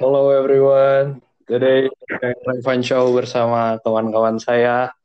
[0.00, 1.20] Hello everyone.
[1.44, 1.84] Today
[2.48, 4.96] Revan Show bersama kawan-kawan saya.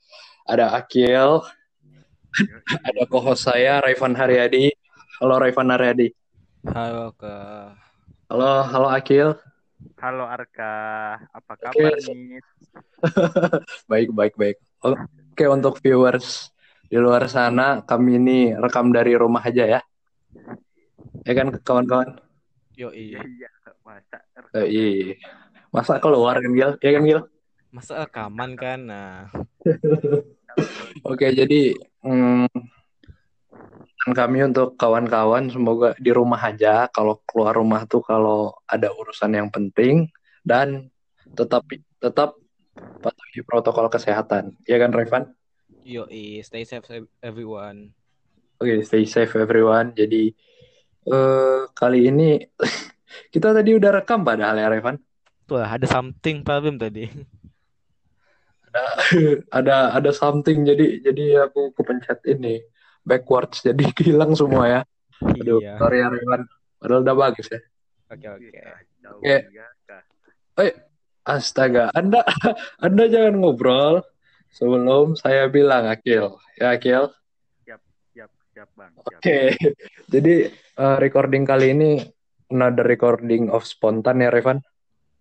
[0.47, 1.43] Ada Akil,
[2.87, 4.71] ada co-host saya Revan Haryadi.
[5.19, 6.15] Halo Revan Haryadi.
[6.71, 7.35] Halo ke
[8.31, 9.35] Halo, halo Akil.
[9.99, 12.39] Halo Arka, apa kabar nih?
[13.91, 14.63] Baik, baik, baik.
[14.79, 16.55] Oke, untuk viewers
[16.87, 19.81] di luar sana, kami ini rekam dari rumah aja ya.
[21.27, 22.23] Ya kan kawan-kawan?
[22.75, 23.23] yo iya,
[23.85, 24.17] masa
[24.55, 25.13] Eh, iya.
[25.69, 26.71] Masa keluar kan Gil?
[26.81, 27.21] Ya kan Gil?
[27.75, 29.27] masa rekaman kan nah
[31.05, 32.47] Oke, jadi mm,
[33.85, 36.87] pesan kami untuk kawan-kawan semoga di rumah aja.
[36.89, 40.07] Kalau keluar rumah tuh kalau ada urusan yang penting
[40.45, 40.87] dan
[41.35, 41.65] tetap
[41.99, 42.37] tetap
[43.03, 44.55] patuhi protokol kesehatan.
[44.69, 45.33] Ya kan Revan?
[45.85, 46.09] yo
[46.41, 46.85] stay safe
[47.21, 47.93] everyone
[48.57, 49.91] Oke, stay safe everyone.
[49.93, 50.31] Jadi
[51.05, 52.39] eh kali ini
[53.29, 54.95] kita tadi udah rekam padahal ya Revan.
[55.45, 57.05] tuh ada something problem tadi
[59.55, 62.59] Ada ada something jadi jadi aku kepencet ini
[63.07, 64.81] backwards jadi hilang semua ya.
[65.23, 66.41] Aduh, iya sorry ya Revan.
[66.75, 67.59] Padahal udah bagus ya.
[68.11, 68.47] oke oke
[69.15, 69.35] Oke.
[69.87, 70.03] Kak.
[71.25, 72.21] Astaga, Anda
[72.85, 74.05] Anda jangan ngobrol
[74.53, 76.37] sebelum saya bilang Akil.
[76.59, 77.09] Ya Akil.
[77.65, 77.81] Siap,
[78.53, 78.93] siap bang.
[78.93, 79.19] Siap.
[79.19, 79.39] Oke.
[80.11, 81.91] Jadi eh, recording kali ini
[82.51, 84.61] another recording of spontan ya Revan.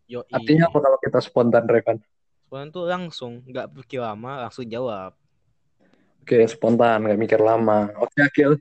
[0.05, 1.99] yo Artinya apa kalau kita spontan Revan?
[2.49, 5.17] Soalnya tuh langsung nggak pikir lama langsung jawab
[6.25, 7.93] Oke, spontan, nggak mikir lama.
[8.01, 8.57] Oke Akil.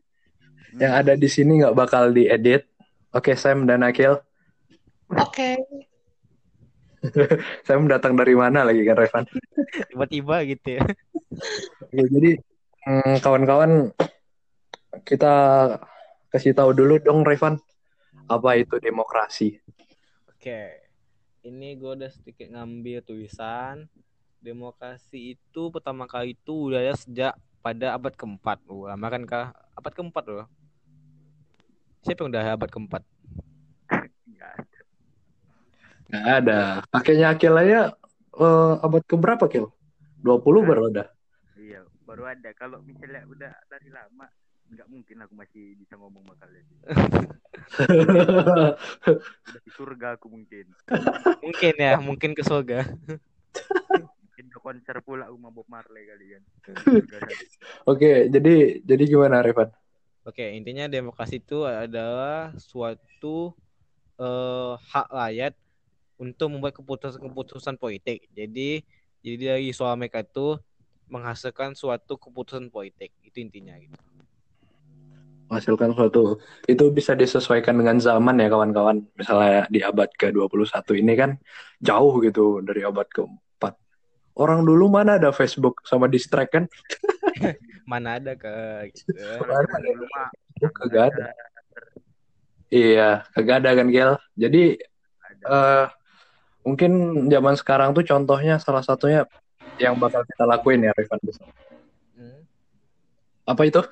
[0.75, 2.67] Yang ada di sini nggak bakal diedit.
[3.16, 4.20] Oke Sam dan Akil.
[5.16, 5.55] Oke,
[7.67, 9.23] Sam datang dari mana lagi kan Revan?
[9.92, 10.83] tiba-tiba gitu ya
[11.83, 12.31] Oke, jadi
[12.88, 13.92] mm, kawan-kawan
[15.03, 15.33] kita
[16.31, 17.59] kasih tahu dulu dong Revan
[18.29, 19.59] apa itu demokrasi.
[20.29, 20.61] oke
[21.43, 23.88] ini gue udah sedikit ngambil tulisan
[24.39, 29.48] demokrasi itu pertama kali itu udah ada sejak pada abad keempat Wah, lama kan kah
[29.75, 30.48] abad keempat loh
[32.03, 33.03] siapa yang udah abad keempat
[34.27, 34.80] Nggak ada.
[36.14, 36.59] Ada.
[36.92, 37.81] Pakainya Akil aja
[38.36, 39.71] eh, abad keberapa Kil?
[40.23, 41.11] 20 baru ada.
[41.59, 42.49] Iya, baru ada.
[42.55, 44.27] Kalau misalnya udah dari lama,
[44.71, 46.65] nggak mungkin aku masih bisa ngomong sama kalian.
[49.63, 50.65] Di surga aku mungkin.
[51.43, 52.87] mungkin ya mungkin ke surga
[54.33, 56.43] Mungkin ke konser pula rumah Bob Marley kali kan.
[57.85, 59.69] Oke, jadi jadi gimana Revan?
[60.25, 63.53] Oke, intinya demokrasi itu adalah suatu
[64.17, 65.53] eh, hak rakyat
[66.17, 68.25] untuk membuat keputusan-keputusan politik.
[68.31, 68.81] Jadi,
[69.19, 70.57] jadi dari suara mereka itu
[71.11, 73.11] menghasilkan suatu keputusan politik.
[73.21, 74.12] Itu intinya gitu.
[75.53, 79.05] Menghasilkan suatu itu bisa disesuaikan dengan zaman ya kawan-kawan.
[79.14, 81.37] Misalnya di abad ke-21 ini kan
[81.77, 83.61] jauh gitu dari abad ke-4.
[84.33, 86.65] Orang dulu mana ada Facebook sama distract kan?
[87.83, 88.49] Mana ada ke
[88.95, 89.13] gitu.
[90.73, 91.36] Kagak ada.
[92.73, 94.11] Iya, kagak ada kan Gil.
[94.33, 94.81] Jadi
[95.43, 95.86] eh
[96.63, 96.92] mungkin
[97.30, 99.27] zaman sekarang tuh contohnya salah satunya
[99.77, 101.19] yang bakal kita lakuin ya Revan.
[102.17, 102.42] Hmm.
[103.45, 103.83] Apa itu?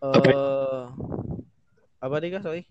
[0.00, 0.80] Eh,
[2.00, 2.42] apa nih kak?
[2.44, 2.62] Sorry.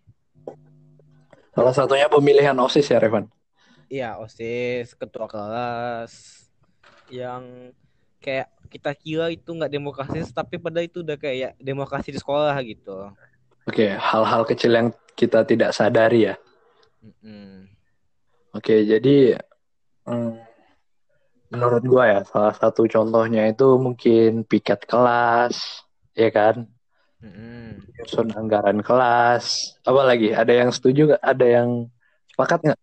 [1.53, 3.29] Salah satunya pemilihan OSIS ya Revan.
[3.89, 6.13] Iya, OSIS, ketua kelas
[7.09, 7.73] yang
[8.21, 13.13] kayak kita kira itu nggak demokrasi, tapi pada itu udah kayak demokrasi di sekolah gitu.
[13.65, 16.35] Oke, hal-hal kecil yang kita tidak sadari ya.
[17.01, 17.69] Mm-mm.
[18.57, 19.37] Oke, jadi
[20.09, 20.33] mm,
[21.53, 25.85] menurut gua ya salah satu contohnya itu mungkin piket kelas,
[26.17, 26.78] ya kan?
[27.19, 27.83] Mm-mm.
[27.99, 29.75] Nyusun anggaran kelas.
[29.83, 30.31] Apa lagi?
[30.31, 31.23] Ada yang setuju nggak?
[31.23, 31.69] Ada yang
[32.31, 32.81] sepakat nggak?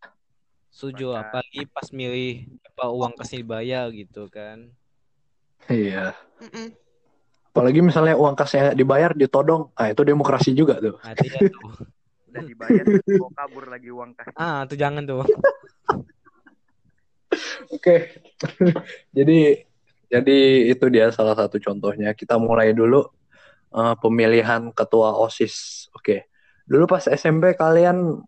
[0.69, 4.69] Setuju, apalagi pas milih apa uang kasih dibayar gitu kan.
[5.73, 6.13] Iya.
[6.37, 6.77] Mm-mm.
[7.57, 11.01] Apalagi misalnya uang kasnya dibayar ditodong, ah itu demokrasi juga tuh.
[11.01, 11.89] Nah, itu ya tuh.
[12.29, 12.85] Udah dibayar,
[13.17, 14.29] mau kabur lagi uang kas.
[14.37, 15.25] Ah, itu jangan tuh.
[17.73, 18.21] Oke.
[19.17, 19.65] jadi
[20.13, 22.13] jadi itu dia salah satu contohnya.
[22.13, 23.09] Kita mulai dulu
[23.77, 25.89] eh, pemilihan ketua OSIS.
[25.93, 26.33] Oke.
[26.67, 28.19] Dulu pas SMP kalian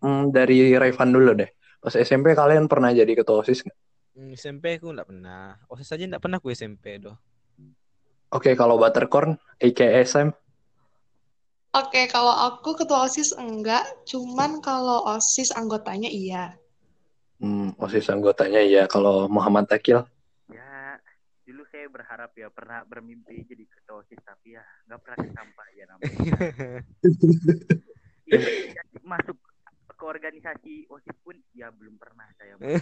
[0.00, 1.50] mm, dari Revan dulu deh.
[1.82, 3.78] Pas SMP kalian pernah jadi ketua OSIS nggak?
[4.14, 5.58] Hmm, SMP aku nggak pernah.
[5.68, 7.18] OSIS aja nggak pernah aku SMP doh.
[8.34, 10.28] Oke, kalau Buttercorn, aka SM.
[11.74, 16.54] Oke, kalau aku ketua OSIS enggak, cuman kalau OSIS anggotanya iya.
[17.42, 18.86] Hmm, OSIS anggotanya ya.
[18.86, 20.06] Kalau Muhammad Akil.
[21.94, 26.34] Ya, berharap ya pernah bermimpi jadi ketua OSIS tapi ya nggak pernah kesampaian namanya.
[28.24, 28.40] Ya,
[29.04, 29.36] masuk
[29.94, 32.80] ke organisasi osis pun ya belum pernah saya ya,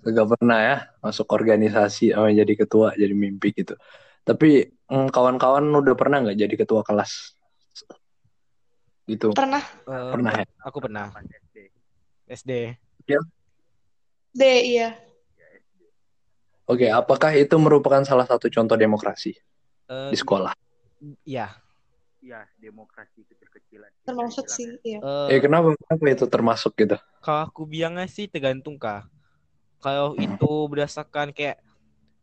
[0.14, 3.74] Gak pernah ya masuk organisasi sama jadi ketua jadi mimpi gitu.
[4.22, 7.34] Tapi mm, kawan-kawan udah pernah nggak jadi ketua kelas?
[9.10, 9.34] Gitu.
[9.34, 10.46] Pernah Pernah ya?
[10.64, 11.10] Aku pernah.
[11.18, 11.58] SD
[12.30, 12.52] SD.
[14.32, 15.11] D, iya.
[16.70, 19.34] Oke, apakah itu merupakan salah satu contoh demokrasi
[19.88, 20.52] Eh, di sekolah?
[21.26, 21.62] Iya.
[22.22, 25.02] ya demokrasi kecil-kecilan Termasuk sih, iya.
[25.02, 26.96] Eh, Eh kenapa kenapa itu termasuk gitu?
[27.22, 29.06] kalau aku bilangnya sih tergantung kah.
[29.84, 31.58] Kalau itu berdasarkan kayak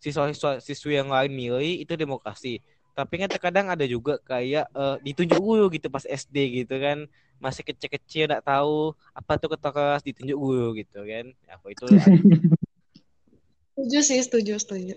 [0.03, 2.63] siswa-siswa siswi yang lain milih itu demokrasi.
[2.97, 7.07] Tapi kan terkadang ada juga kayak eh, ditunjuk guru gitu pas SD gitu kan.
[7.43, 11.25] Masih kecil-kecil nggak tahu apa tuh ketua kelas ditunjuk guru gitu kan.
[11.47, 11.85] Ya, apa itu
[13.79, 14.95] Setuju sih, setuju, setuju.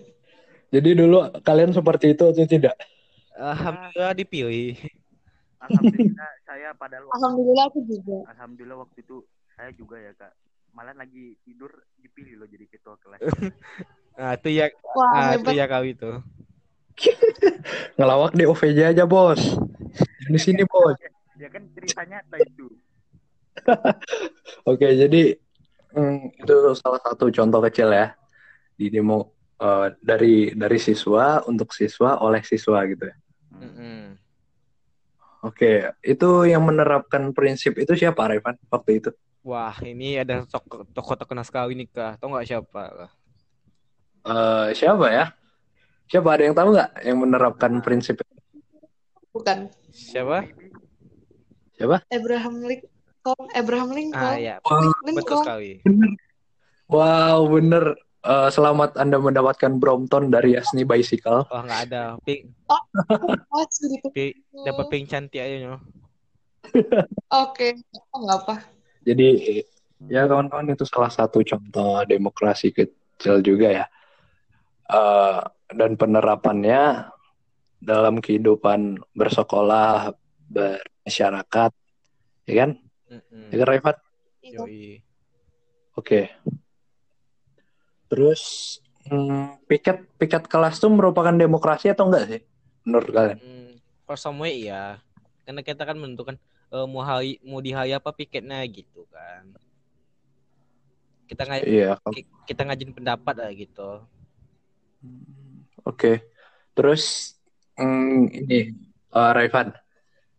[0.75, 2.75] Jadi dulu kalian seperti itu atau tidak?
[3.39, 4.75] alhamdulillah dipilih.
[5.63, 8.17] alhamdulillah saya pada waktu Alhamdulillah aku juga.
[8.35, 9.15] alhamdulillah waktu itu
[9.55, 10.35] saya juga ya kak
[10.75, 11.71] malah lagi tidur
[12.03, 13.23] dipilih loh jadi ketua kelas
[14.19, 16.11] Nah, itu ya Wah, ah, itu ya kau itu.
[17.97, 19.41] Ngelawak di OVJ aja bos.
[20.27, 20.99] Di sini bos.
[21.39, 22.67] ya kan ceritanya itu
[24.69, 25.33] Oke, jadi
[25.97, 28.13] mm, itu salah satu contoh kecil ya
[28.73, 33.15] di demo eh, dari dari siswa untuk siswa oleh siswa gitu ya.
[33.53, 34.17] Mm-mm.
[35.43, 39.11] Oke, itu yang menerapkan prinsip itu siapa, Revan, waktu itu?
[39.43, 42.15] Wah, ini ada tokoh tokoh terkenal sekali nih kah?
[42.15, 43.11] Tahu nggak siapa?
[44.23, 45.25] Eh, siapa ya?
[46.07, 48.23] Siapa ada yang tahu nggak yang menerapkan prinsip?
[49.35, 49.67] Bukan.
[49.91, 50.47] Siapa?
[51.75, 52.07] Siapa?
[52.07, 53.45] Abraham Lincoln.
[53.51, 54.23] Abraham Lincoln.
[54.23, 55.43] Ah ya, betul Lincoln.
[55.43, 55.71] sekali.
[56.87, 57.99] wow, bener.
[58.23, 61.43] Eh, selamat Anda mendapatkan Brompton dari Yasni Bicycle.
[61.43, 62.15] Wah nggak ada.
[62.23, 62.79] Pink, Oh,
[64.15, 65.75] pink dapat pink cantik aja nyo.
[67.43, 67.75] Oke,
[68.15, 68.55] oh, nggak apa.
[69.03, 69.59] Jadi
[70.07, 73.85] ya kawan-kawan itu salah satu contoh demokrasi kecil juga ya.
[74.87, 75.39] Eh,
[75.75, 77.11] dan penerapannya
[77.83, 80.15] dalam kehidupan bersekolah,
[80.47, 81.71] bermasyarakat,
[82.47, 82.71] ya kan?
[83.11, 83.51] Mm-mm.
[83.51, 83.95] Ya kan, Rifat?
[84.39, 84.63] Iya.
[84.63, 86.23] Yoi.
[88.13, 88.41] Terus
[89.09, 92.41] hmm, piket piket kelas tuh merupakan demokrasi atau enggak sih
[92.85, 93.37] menurut kalian?
[93.41, 93.73] Hmm,
[94.05, 95.01] kalau sama iya,
[95.49, 96.37] karena kita kan menentukan
[96.69, 99.49] eh, mau hari mau di hari apa piketnya gitu kan.
[101.25, 101.97] Kita Iya.
[102.13, 104.05] ki- kita ngajin pendapat lah gitu.
[105.89, 106.29] Oke.
[106.77, 107.33] Terus
[107.81, 108.69] hmm, ini
[109.13, 109.73] eh, Raifan,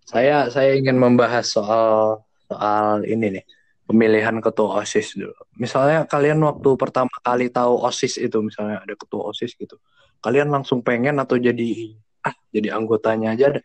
[0.07, 3.45] saya saya ingin membahas soal soal ini nih
[3.85, 5.37] pemilihan ketua OSIS dulu.
[5.61, 9.77] Misalnya kalian waktu pertama kali tahu OSIS itu misalnya ada ketua OSIS gitu.
[10.25, 11.93] Kalian langsung pengen atau jadi
[12.25, 13.65] ah jadi anggotanya aja deh.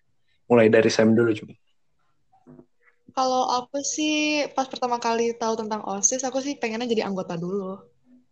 [0.51, 1.55] Mulai dari Sam dulu coba.
[3.15, 7.79] Kalau aku sih pas pertama kali tahu tentang OSIS, aku sih pengennya jadi anggota dulu.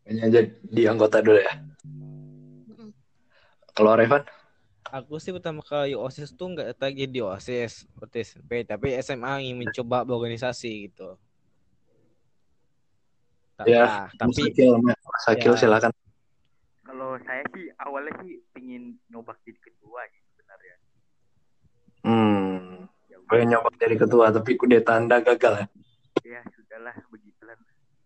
[0.04, 1.54] Pengen jadi anggota dulu ya.
[3.76, 4.24] Kalau Revan?
[4.88, 6.80] Aku sih pertama kali OSIS tuh nggak
[7.12, 7.84] di OSIS
[8.16, 11.20] SMP, tapi SMA ingin mencoba berorganisasi gitu.
[13.58, 15.60] Ta- Ya, nah, tapi Mas Akil, Mas Akil Ya.
[15.60, 15.92] silakan.
[16.88, 20.76] kalau saya sih awalnya sih pingin nyoba jadi ketua sih sebenarnya
[22.08, 25.68] Hmm, ya gue nyoba jadi ketua tapi kudeta Anda gagal ya.
[26.24, 27.58] ya sudahlah begitulah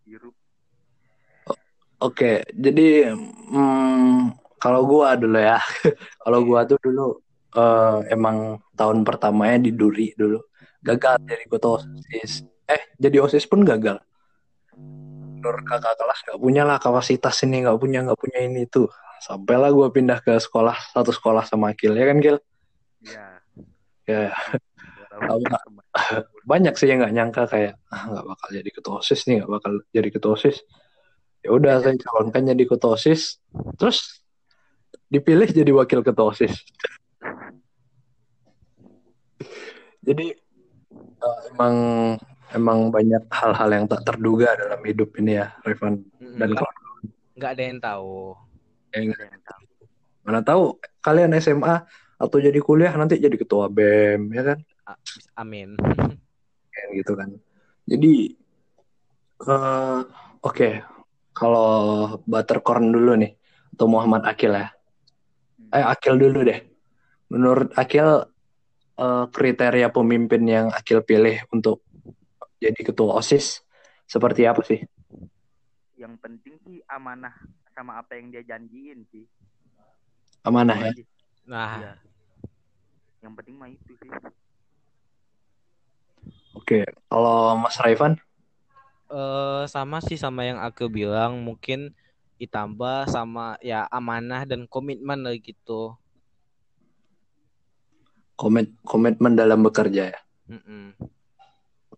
[0.08, 0.34] hirup
[2.02, 3.14] Oke, jadi
[3.54, 5.62] hmm, kalau gua dulu ya,
[6.26, 7.22] kalau gua tuh dulu
[7.54, 10.42] eh, emang tahun pertamanya di Duri dulu
[10.82, 12.50] gagal jadi ketua osis.
[12.66, 14.02] Eh, jadi osis pun gagal.
[15.42, 18.86] Menurut kakak kelas nggak punya lah kapasitas ini, nggak punya nggak punya ini itu.
[19.22, 22.38] Sampailah gua pindah ke sekolah satu sekolah sama Akil ya kan Gil?
[23.02, 23.42] ya
[24.06, 24.30] Ya
[26.52, 29.72] banyak sih yang nggak nyangka kayak ah, nggak bakal jadi ketua osis nih, nggak bakal
[29.90, 30.58] jadi ketua osis.
[31.42, 33.42] Ya udah saya calonkan jadi ketua osis,
[33.82, 34.22] terus
[35.10, 36.54] dipilih jadi wakil ketua osis.
[40.02, 40.34] Jadi
[41.22, 41.76] eh, emang
[42.56, 46.04] emang banyak hal-hal yang tak terduga dalam hidup ini ya, Revan
[46.40, 46.76] dan nggak kawan.
[47.36, 48.14] nggak ada yang tahu.
[48.92, 49.62] Yang ada yang tahu
[50.22, 51.86] mana tahu kalian SMA
[52.22, 54.60] atau jadi kuliah nanti jadi ketua BEM ya kan?
[55.34, 55.74] Amin.
[56.70, 57.30] Kayak gitu kan.
[57.90, 58.14] Jadi
[59.42, 60.00] eh,
[60.46, 60.70] oke,
[61.34, 61.72] kalau
[62.30, 63.34] Buttercorn dulu nih
[63.74, 64.70] atau Muhammad Akil ya.
[65.74, 66.62] Eh Akil dulu deh.
[67.34, 68.22] Menurut Akil
[69.02, 71.82] eh, kriteria pemimpin yang Akil pilih untuk
[72.62, 73.66] jadi ketua OSIS
[74.06, 74.86] seperti apa sih?
[75.98, 77.34] yang penting sih amanah
[77.78, 79.26] sama apa yang dia janjiin sih
[80.42, 80.92] Amanah ya.
[81.46, 81.94] Nah, Iya.
[83.22, 84.10] yang penting mah itu sih
[86.58, 88.18] Oke, kalau Mas Raifan
[89.12, 91.92] eh sama sih sama yang aku bilang mungkin
[92.42, 95.94] ditambah sama ya amanah dan komitmen lah gitu.
[98.34, 100.20] Komit komitmen dalam bekerja ya.
[100.50, 100.98] Mm-mm.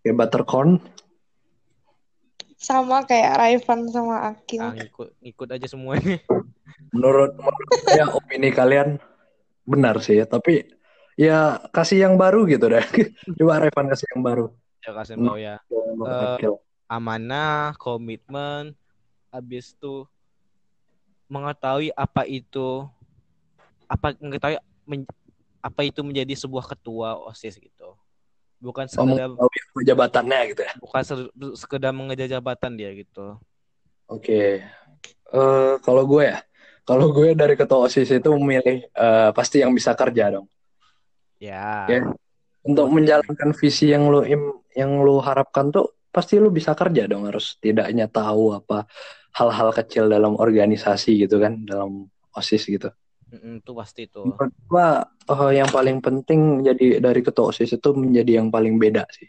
[0.04, 0.84] Oke, Buttercorn.
[2.60, 4.60] Sama kayak Raivan sama Akil.
[4.60, 6.20] Ah, ngikut ngikut aja semuanya.
[6.92, 9.00] Menurut, menurut saya opini kalian
[9.64, 10.68] benar sih ya, tapi
[11.16, 12.84] ya kasih yang baru gitu deh.
[13.40, 14.52] Coba Revan kasih yang baru.
[14.84, 15.56] Ya kasih tahu ya.
[15.72, 16.60] Eh, Akil.
[16.84, 18.76] Amanah, komitmen,
[19.32, 20.04] habis itu
[21.32, 22.84] mengetahui apa itu
[23.88, 25.08] apa mengetahui men-
[25.64, 27.96] apa itu menjadi sebuah ketua OSIS gitu.
[28.64, 30.72] Bukan Oh, sekedar mengetahui jabatannya gitu ya.
[30.80, 33.36] bukan se- sekedar mengejar jabatan dia gitu.
[34.08, 34.64] Oke.
[35.28, 36.40] Eh kalau gue ya,
[36.88, 40.48] kalau gue dari ketua OSIS itu memilih eh, pasti yang bisa kerja dong.
[41.36, 41.84] Ya.
[41.92, 42.00] Ya.
[42.64, 47.28] Untuk menjalankan visi yang lu im- yang lu harapkan tuh pasti lu bisa kerja dong
[47.28, 48.88] harus tidaknya tahu apa
[49.34, 52.88] hal-hal kecil dalam organisasi gitu kan dalam OSIS gitu.
[53.34, 54.22] Mm-mm, itu pasti itu.
[54.70, 59.26] Gua eh, yang paling penting jadi dari ketua OSIS itu menjadi yang paling beda sih.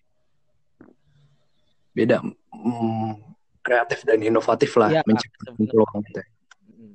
[1.95, 3.11] Beda mm,
[3.65, 6.27] kreatif dan inovatif lah Iya, menciptakan peluang gitu ya.
[6.69, 6.91] Mm-mm.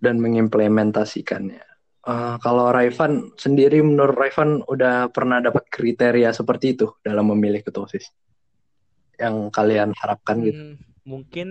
[0.00, 1.70] dan mengimplementasikannya.
[2.00, 7.86] Eh, kalau Raivan sendiri menurut Raivan udah pernah dapat kriteria seperti itu dalam memilih ketua
[7.86, 8.08] OSIS
[9.20, 10.56] yang kalian harapkan gitu.
[10.56, 10.74] Hmm,
[11.04, 11.48] mungkin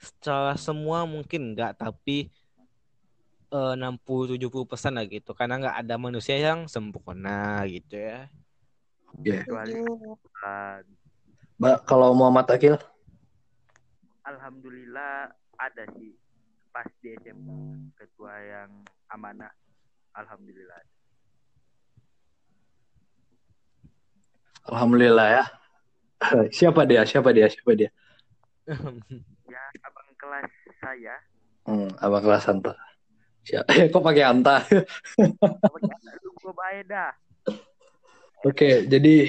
[0.00, 2.32] secara semua mungkin enggak tapi
[3.52, 8.32] eh, 60-70 persen lah gitu karena nggak ada manusia yang sempurna gitu ya.
[10.40, 10.84] Kan
[11.60, 12.80] Mbak, kalau Muhammad Akil,
[14.24, 15.28] alhamdulillah
[15.60, 16.16] ada sih
[16.72, 18.70] pas di SMA ketua yang
[19.12, 19.52] amanah
[20.16, 20.80] alhamdulillah
[24.70, 25.44] alhamdulillah ya.
[26.56, 27.02] Siapa dia?
[27.08, 27.48] Siapa dia?
[27.48, 27.90] Siapa dia?
[29.50, 31.16] Ya abang kelas saya
[31.68, 32.72] Hmm, abang kelas Anta.
[33.44, 33.68] Siapa?
[33.92, 34.64] Kok pakai Anta?
[36.88, 37.12] ya
[38.40, 39.28] Oke, jadi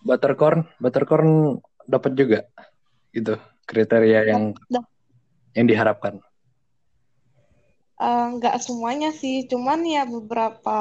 [0.00, 2.40] buttercorn, buttercorn dapat juga
[3.12, 3.36] gitu
[3.68, 4.80] kriteria yang Dah.
[5.52, 6.24] yang diharapkan.
[8.00, 10.78] Eh, nggak semuanya sih, cuman ya beberapa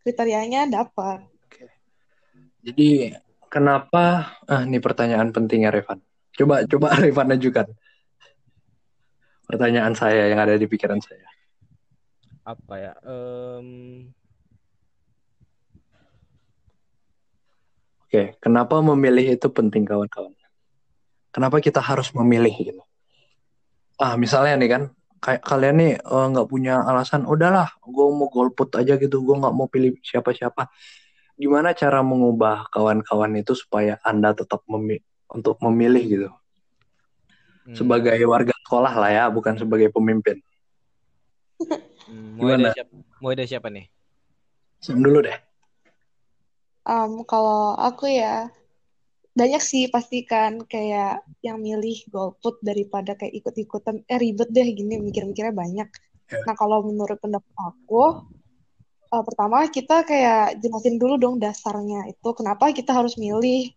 [0.00, 1.28] kriterianya dapat.
[2.64, 3.12] Jadi
[3.52, 4.32] kenapa?
[4.48, 6.00] Ah, ini pertanyaan pentingnya Revan.
[6.36, 7.68] Coba coba Revan ajukan.
[9.48, 11.28] Pertanyaan saya yang ada di pikiran saya.
[12.42, 12.92] Apa ya?
[13.04, 14.08] Em,
[18.12, 20.36] Oke, kenapa memilih itu penting kawan-kawan?
[21.32, 22.82] Kenapa kita harus memilih gitu?
[23.96, 24.82] Ah, misalnya nih kan,
[25.16, 29.54] kayak kalian nih eh, nggak punya alasan, udahlah, gue mau golput aja gitu, gue nggak
[29.56, 30.68] mau pilih siapa-siapa.
[31.40, 35.00] Gimana cara mengubah kawan-kawan itu supaya anda tetap memi-
[35.36, 36.28] untuk memilih gitu?
[37.66, 40.36] hmm, Sebagai warga sekolah lah ya, bukan sebagai pemimpin.
[42.06, 42.68] hmm, mulai gimana?
[42.68, 42.92] dari siapa?
[43.22, 43.86] Mulai dari siapa nih?
[44.84, 45.38] Sam dulu deh.
[46.94, 48.50] Em, kalau aku ya
[49.40, 55.54] banyak sih pastikan kayak yang milih golput daripada kayak ikut-ikutan eh ribet deh gini mikir-mikirnya
[55.62, 55.88] banyak.
[56.32, 56.40] Ya.
[56.46, 58.02] Nah kalau menurut pendapat aku
[59.14, 63.72] eh, pertama kita kayak jelasin dulu dong dasarnya itu kenapa kita harus milih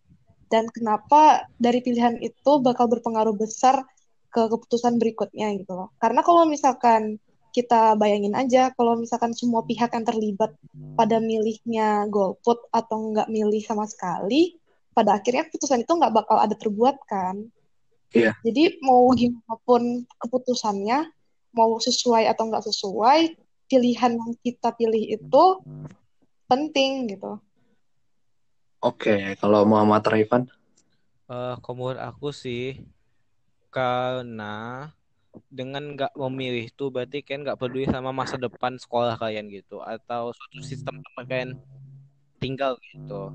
[0.55, 3.83] dan kenapa dari pilihan itu bakal berpengaruh besar
[4.31, 5.91] ke keputusan berikutnya gitu loh.
[5.99, 7.19] Karena kalau misalkan
[7.51, 10.55] kita bayangin aja kalau misalkan semua pihak yang terlibat
[10.95, 14.55] pada milihnya golput atau nggak milih sama sekali,
[14.95, 17.51] pada akhirnya keputusan itu nggak bakal ada terbuat kan.
[18.15, 18.31] Iya.
[18.47, 21.11] Jadi mau gimana pun keputusannya,
[21.51, 23.19] mau sesuai atau nggak sesuai,
[23.67, 25.43] pilihan yang kita pilih itu
[26.47, 27.43] penting gitu.
[28.81, 30.43] Oke, kalau Muhammad Raifan,
[31.31, 32.61] Eh, kalau menurut aku sih
[33.73, 34.43] karena
[35.57, 40.31] dengan nggak memilih itu berarti kan nggak peduli sama masa depan sekolah kalian gitu atau
[40.37, 41.51] suatu sistem tempat kalian
[42.41, 43.33] tinggal gitu.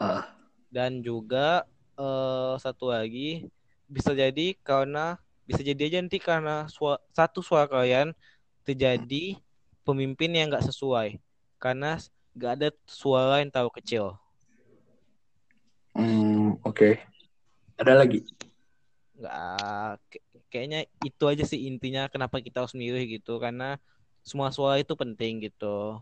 [0.00, 0.26] Ah.
[0.70, 1.66] Dan juga
[1.98, 3.46] eh, satu lagi
[3.90, 8.14] bisa jadi karena bisa jadi aja nanti karena sua- satu suara kalian
[8.66, 9.34] terjadi
[9.86, 11.18] pemimpin yang nggak sesuai
[11.62, 11.98] karena
[12.38, 14.19] nggak ada suara yang terlalu kecil.
[15.92, 16.90] Hmm, oke.
[17.76, 18.20] Ada lagi?
[19.20, 19.36] nggak
[20.08, 23.76] kayak- kayaknya itu aja sih intinya kenapa kita harus milih gitu karena
[24.24, 26.00] semua suara itu penting gitu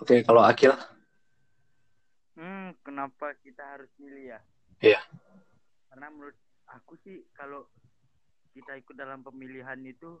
[0.00, 0.72] Oke, kalau Akil,
[2.32, 4.40] hmm kenapa kita harus milih ya
[4.80, 5.00] Iya.
[5.92, 6.32] karena menurut
[6.64, 7.68] aku sih kalau
[8.56, 10.16] kita ikut dalam pemilihan itu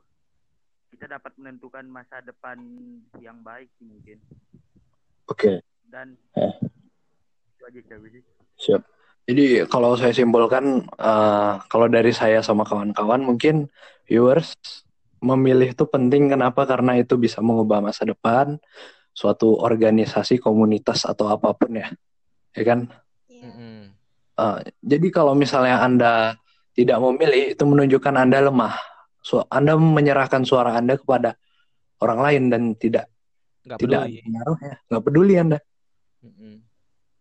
[0.92, 2.60] kita dapat menentukan masa depan
[3.16, 4.20] yang baik sih mungkin
[5.24, 5.64] oke.
[5.88, 6.52] dan Eh.
[7.56, 7.80] itu aja
[8.12, 8.24] sih.
[8.60, 8.82] Siap.
[9.24, 13.70] Jadi kalau saya simpulkan, eh, kalau dari saya sama kawan-kawan mungkin
[14.04, 14.52] viewers
[15.22, 16.64] memilih itu penting kenapa?
[16.66, 18.60] Karena itu bisa mengubah masa depan
[19.16, 21.88] suatu organisasi, komunitas atau apa pun ya,
[22.56, 22.88] ya kan?
[24.40, 26.12] Eh, jadi kalau misalnya Anda
[26.72, 28.74] tidak memilih, itu menunjukkan Anda lemah.
[29.20, 31.36] So, anda menyerahkan suara Anda kepada
[32.00, 33.12] orang lain dan tidak
[33.68, 34.20] Nggak tidak peduli.
[34.24, 35.58] pengaruhnya, nggak peduli Anda.
[36.24, 36.54] Mm-mm.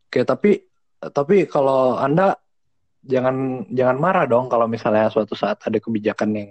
[0.08, 0.52] Oke, tapi
[1.00, 2.36] tapi kalau Anda
[3.00, 6.50] jangan jangan marah dong kalau misalnya suatu saat ada kebijakan yang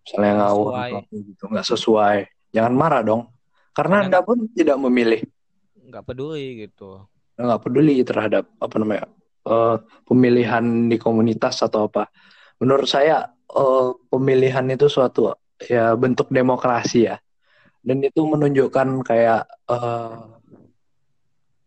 [0.00, 0.72] misalnya ngawur
[1.12, 2.18] gitu, nggak sesuai.
[2.50, 3.28] Jangan marah dong,
[3.76, 5.22] karena Anda pun tidak memilih,
[5.76, 7.04] Nggak peduli gitu.
[7.40, 9.06] nggak peduli terhadap apa namanya
[9.48, 12.08] eh, pemilihan di komunitas atau apa.
[12.58, 15.30] Menurut saya eh, pemilihan itu suatu
[15.60, 17.20] ya bentuk demokrasi ya,
[17.84, 20.16] dan itu menunjukkan kayak eh,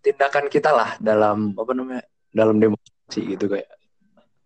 [0.03, 3.69] tindakan kita lah dalam apa namanya dalam demokrasi gitu kayak.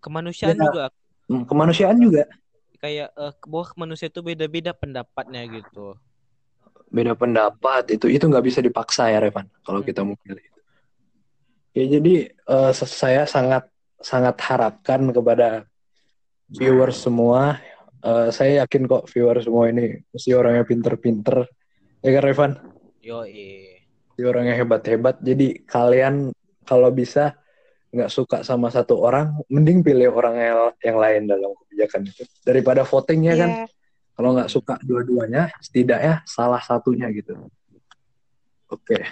[0.03, 0.63] Kemanusiaan Ya.
[0.67, 0.83] juga.
[1.27, 2.23] Hmm, kemanusiaan juga.
[2.77, 5.95] Kayak eh, bahwa manusia itu beda-beda pendapatnya gitu.
[6.87, 10.39] beda pendapat itu itu nggak bisa dipaksa ya Revan kalau kita mau pilih
[11.75, 12.31] ya jadi
[12.71, 13.67] se- saya sangat
[13.99, 15.67] sangat harapkan kepada
[16.47, 17.59] viewers semua.
[17.99, 21.43] Eh, saya yakin kok viewers semua ini mesti orangnya pinter-pinter.
[21.99, 22.51] Ya kan Revan?
[23.03, 25.19] Yo Mesti orangnya hebat-hebat.
[25.19, 26.31] Jadi kalian
[26.63, 27.35] kalau bisa
[27.87, 32.83] nggak suka sama satu orang mending pilih orang yang, yang lain dalam kebijakan itu daripada
[32.83, 33.75] voting ya kan Iya.
[34.17, 37.37] Kalau nggak suka dua-duanya, setidaknya salah satunya gitu.
[38.65, 39.05] Oke.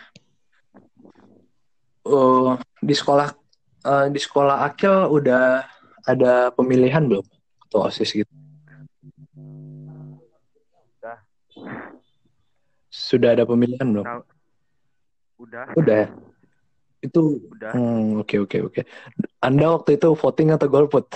[2.01, 3.29] Oh, di sekolah
[3.85, 5.61] eh, di sekolah Akil udah
[6.09, 7.21] ada pemilihan belum
[7.69, 8.33] atau osis gitu?
[10.97, 11.21] Udah.
[12.89, 14.05] Sudah ada pemilihan belum?
[15.37, 16.03] Udah, Udah.
[17.05, 17.21] Itu
[17.53, 17.71] udah.
[17.77, 18.81] hmm, oke oke oke.
[19.45, 21.05] Anda waktu itu voting atau golput?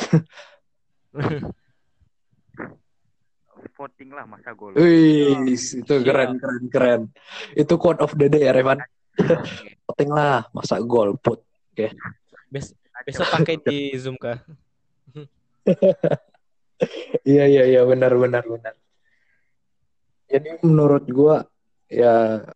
[3.76, 4.76] Voting lah masa gol.
[4.76, 6.04] Wih, itu Siap.
[6.04, 7.02] keren keren keren.
[7.56, 8.80] Itu quote of the day ya, Revan.
[9.88, 11.44] voting lah, masa golput.
[12.52, 12.76] Bes-
[13.08, 14.40] besok pakai di Zoom kah?
[17.28, 18.72] Iya iya iya benar benar benar.
[20.32, 21.44] Jadi menurut gua
[21.92, 22.48] ya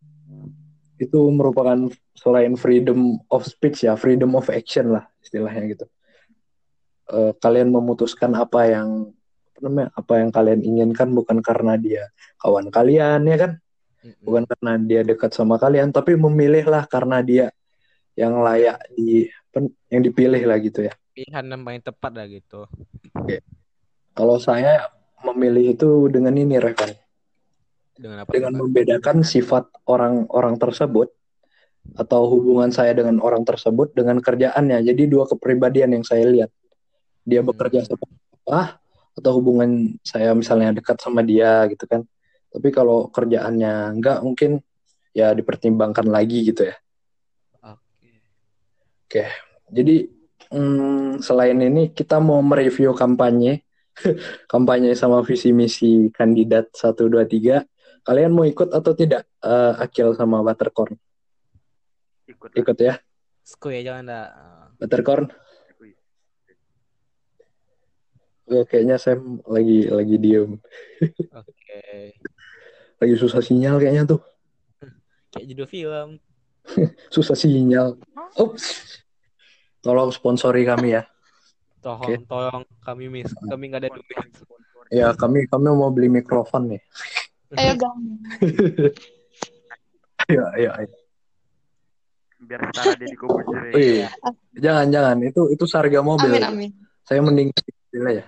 [0.98, 5.86] itu merupakan selain freedom of speech ya, freedom of action lah istilahnya gitu.
[7.10, 9.12] Eh, kalian memutuskan apa yang
[9.54, 12.10] apa namanya apa yang kalian inginkan bukan karena dia
[12.42, 13.52] kawan kalian ya kan,
[14.24, 17.46] bukan karena dia dekat sama kalian, tapi memilihlah karena dia
[18.14, 20.94] yang layak di pen- yang dipilih lah gitu ya.
[21.14, 22.66] Pilihan yang paling tepat lah gitu.
[24.14, 24.90] Kalau saya
[25.26, 27.03] memilih itu dengan ini Revan.
[27.94, 28.30] Dengan apa?
[28.34, 31.14] dengan membedakan sifat orang-orang tersebut
[31.94, 34.82] atau hubungan saya dengan orang tersebut dengan kerjaannya.
[34.82, 36.50] Jadi dua kepribadian yang saya lihat.
[37.22, 37.54] Dia Hmm.
[37.54, 38.82] bekerja seperti apa
[39.14, 42.02] atau hubungan saya misalnya dekat sama dia gitu kan.
[42.50, 44.58] Tapi kalau kerjaannya enggak mungkin
[45.14, 46.76] ya dipertimbangkan lagi gitu ya.
[49.06, 49.30] Oke.
[49.70, 50.10] Jadi
[50.50, 53.62] hmm, selain ini kita mau mereview kampanye
[54.52, 57.73] kampanye sama visi misi kandidat 1 2 3.
[58.04, 59.24] Kalian mau ikut atau tidak?
[59.40, 60.92] Eh, Akil sama Buttercorn.
[62.28, 62.52] Ikut.
[62.56, 63.00] Ikut ya,
[63.44, 64.26] Skuy ya jangan dah.
[64.80, 65.28] Buttercorn.
[68.44, 70.60] Oke, kayaknya Sam lagi lagi diem,
[71.32, 71.80] Oke.
[73.00, 74.20] lagi susah sinyal kayaknya tuh,
[75.32, 76.08] Kayak judul film.
[77.14, 77.96] susah sinyal.
[78.36, 79.00] Ups.
[79.80, 81.08] Tolong sponsori kami ya.
[81.80, 82.14] Tolong, Oke.
[82.28, 84.16] tolong kami miss, kami nggak ada duit.
[84.92, 86.80] Ya kami kami mau beli mikrofon nih.
[87.52, 88.00] Ayo gang.
[90.24, 90.70] Ayo ayo.
[90.80, 90.94] ayo.
[92.44, 93.40] Biar setara dia dikubur.
[93.72, 94.04] Wih,
[94.56, 96.32] jangan jangan itu itu sarga mobil.
[96.32, 96.70] Amin amin.
[97.04, 97.52] Saya mending
[98.04, 98.24] aja.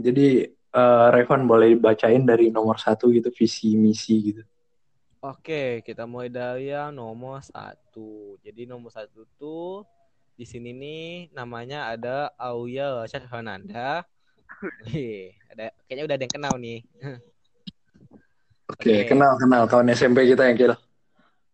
[0.00, 4.42] Jadi eh, Revan boleh bacain dari nomor satu gitu visi misi gitu.
[5.20, 8.40] Oke, kita mulai dari yang nomor satu.
[8.40, 9.84] Jadi nomor satu tuh
[10.32, 14.00] di sini nih namanya ada Auya Rashad Fernanda.
[15.50, 16.78] Ada kayaknya udah ada yang kenal nih.
[18.70, 18.94] Oke, Oke.
[19.08, 20.76] kenal kenal kawan SMP kita yang kira.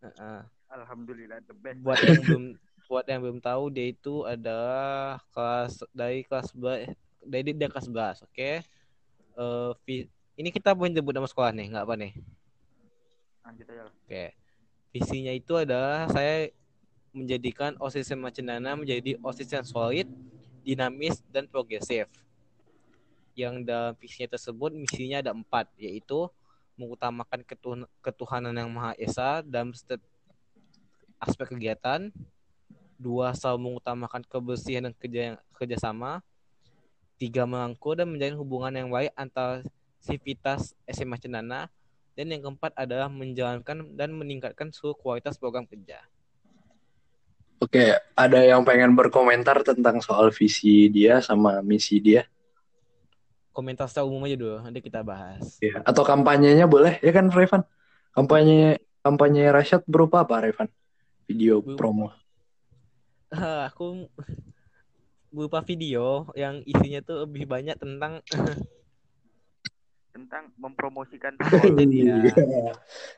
[0.01, 0.41] Heeh.
[0.69, 1.81] Alhamdulillah the best.
[1.81, 2.45] buat yang belum
[2.87, 8.21] buat yang belum tahu dia itu adalah kelas dari kelas 11 dari dia kelas 11
[8.23, 8.51] oke
[9.37, 12.13] Eh, vi- ini kita boleh nyebut nama sekolah nih nggak apa nih
[13.43, 13.85] Lanjut aja.
[13.89, 14.25] oke
[14.91, 16.53] visinya itu adalah saya
[17.11, 20.09] menjadikan osis SMA Cendana menjadi osis yang solid
[20.61, 22.05] dinamis dan progresif
[23.37, 26.27] yang dalam visinya tersebut misinya ada empat yaitu
[26.77, 30.01] mengutamakan ketuhan- ketuhanan yang maha esa dalam setiap
[31.20, 32.12] aspek kegiatan.
[32.96, 36.25] Dua, selalu mengutamakan kebersihan dan kerja kerjasama.
[37.20, 39.64] Tiga, melangkul dan menjalin hubungan yang baik antara
[40.01, 41.68] sivitas SMA Cendana.
[42.16, 46.01] Dan yang keempat adalah menjalankan dan meningkatkan seluruh kualitas program kerja.
[47.57, 52.29] Oke, ada yang pengen berkomentar tentang soal visi dia sama misi dia?
[53.57, 55.57] Komentar secara umum aja dulu, nanti kita bahas.
[55.64, 55.81] Ya.
[55.81, 57.64] Atau kampanyenya boleh, ya kan Revan?
[58.12, 60.69] Kampanye kampanye Rashad berupa apa Revan?
[61.25, 62.09] Video Berupa- promo.
[63.33, 64.12] Ah, aku
[65.33, 68.21] berupa video yang isinya tuh lebih banyak tentang
[70.12, 72.16] tentang mempromosikan Oh, jadi ya.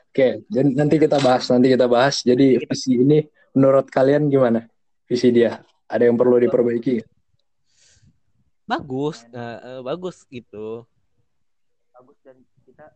[0.07, 2.23] Oke, jadi nanti kita bahas, nanti kita bahas.
[2.23, 3.19] Jadi visi ini
[3.51, 4.63] menurut kalian gimana?
[5.03, 5.59] Visi dia?
[5.91, 7.18] Ada yang perlu diperbaiki?
[8.69, 10.85] Bagus, nah, eh, bagus gitu.
[11.89, 12.95] bagus dan kita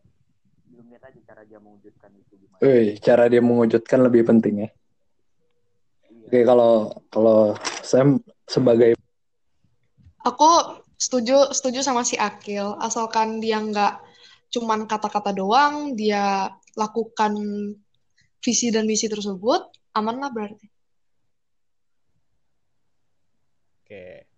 [0.69, 2.61] belum lihat aja cara dia mewujudkan itu gimana.
[2.61, 4.69] Wih, cara dia mewujudkan lebih penting ya.
[6.07, 6.27] Iya.
[6.29, 6.73] Oke, kalau
[7.09, 7.39] kalau
[7.81, 8.95] Sam sebagai
[10.23, 13.99] Aku setuju setuju sama si Akil, asalkan dia nggak
[14.55, 16.47] cuman kata-kata doang, dia
[16.79, 17.35] lakukan
[18.39, 19.67] visi dan misi tersebut,
[19.99, 20.67] aman lah berarti.
[23.83, 24.32] Oke.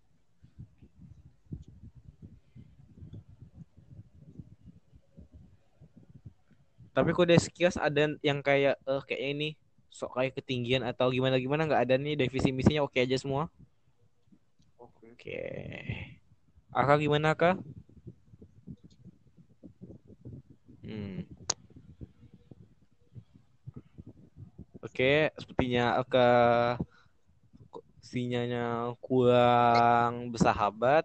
[6.95, 9.49] Tapi kok dari sekilas ada yang kayak eh kayaknya ini
[9.91, 13.51] sok kayak ketinggian atau gimana gimana nggak ada nih divisi misinya oke aja semua.
[14.79, 15.11] Oke.
[15.11, 15.39] Oke.
[16.71, 17.59] Aka gimana Kak?
[20.83, 21.27] Hmm.
[24.83, 26.29] Oke, sepertinya Aka
[27.99, 31.03] sinyalnya kurang bersahabat.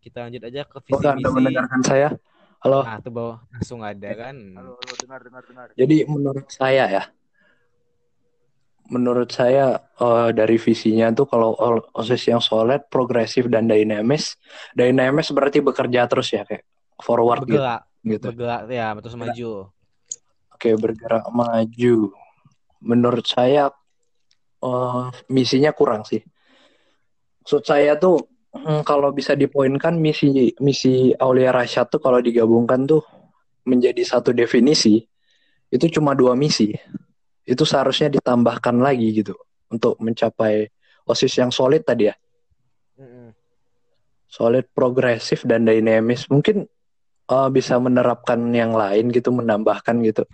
[0.00, 1.36] Kita lanjut aja ke visi Anda misi.
[1.36, 2.08] mendengarkan saya?
[2.60, 2.84] Halo.
[2.84, 4.36] Nah, tuh bawah langsung ada kan.
[4.36, 5.66] Halo, halo, dengar, dengar, dengar.
[5.72, 7.04] Jadi menurut saya ya,
[8.92, 11.56] menurut saya eh, dari visinya tuh kalau
[11.96, 14.36] OSIS yang solid, progresif dan dinamis,
[14.76, 16.68] dinamis berarti bekerja terus ya kayak
[17.00, 17.56] forward gitu.
[17.56, 18.26] Bergerak, gitu.
[18.28, 19.32] bergerak ya, terus Bergerak.
[19.32, 19.50] maju.
[20.52, 21.96] Oke, bergerak maju.
[22.84, 23.72] Menurut saya
[24.60, 26.20] eh, misinya kurang sih.
[27.40, 28.20] Maksud saya tuh
[28.82, 33.02] kalau bisa dipoinkan misi misi Aulia Rasyad tuh kalau digabungkan tuh
[33.62, 34.98] menjadi satu definisi
[35.70, 36.74] itu cuma dua misi.
[37.46, 39.38] Itu seharusnya ditambahkan lagi gitu
[39.70, 40.66] untuk mencapai
[41.06, 42.14] OSIS yang solid tadi ya.
[44.30, 46.26] Solid, progresif dan dinamis.
[46.30, 46.66] Mungkin
[47.30, 50.26] eh, bisa menerapkan yang lain gitu, menambahkan gitu.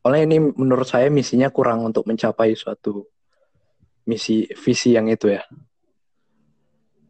[0.00, 3.04] Soalnya ini menurut saya misinya kurang untuk mencapai suatu
[4.06, 5.42] misi visi yang itu ya.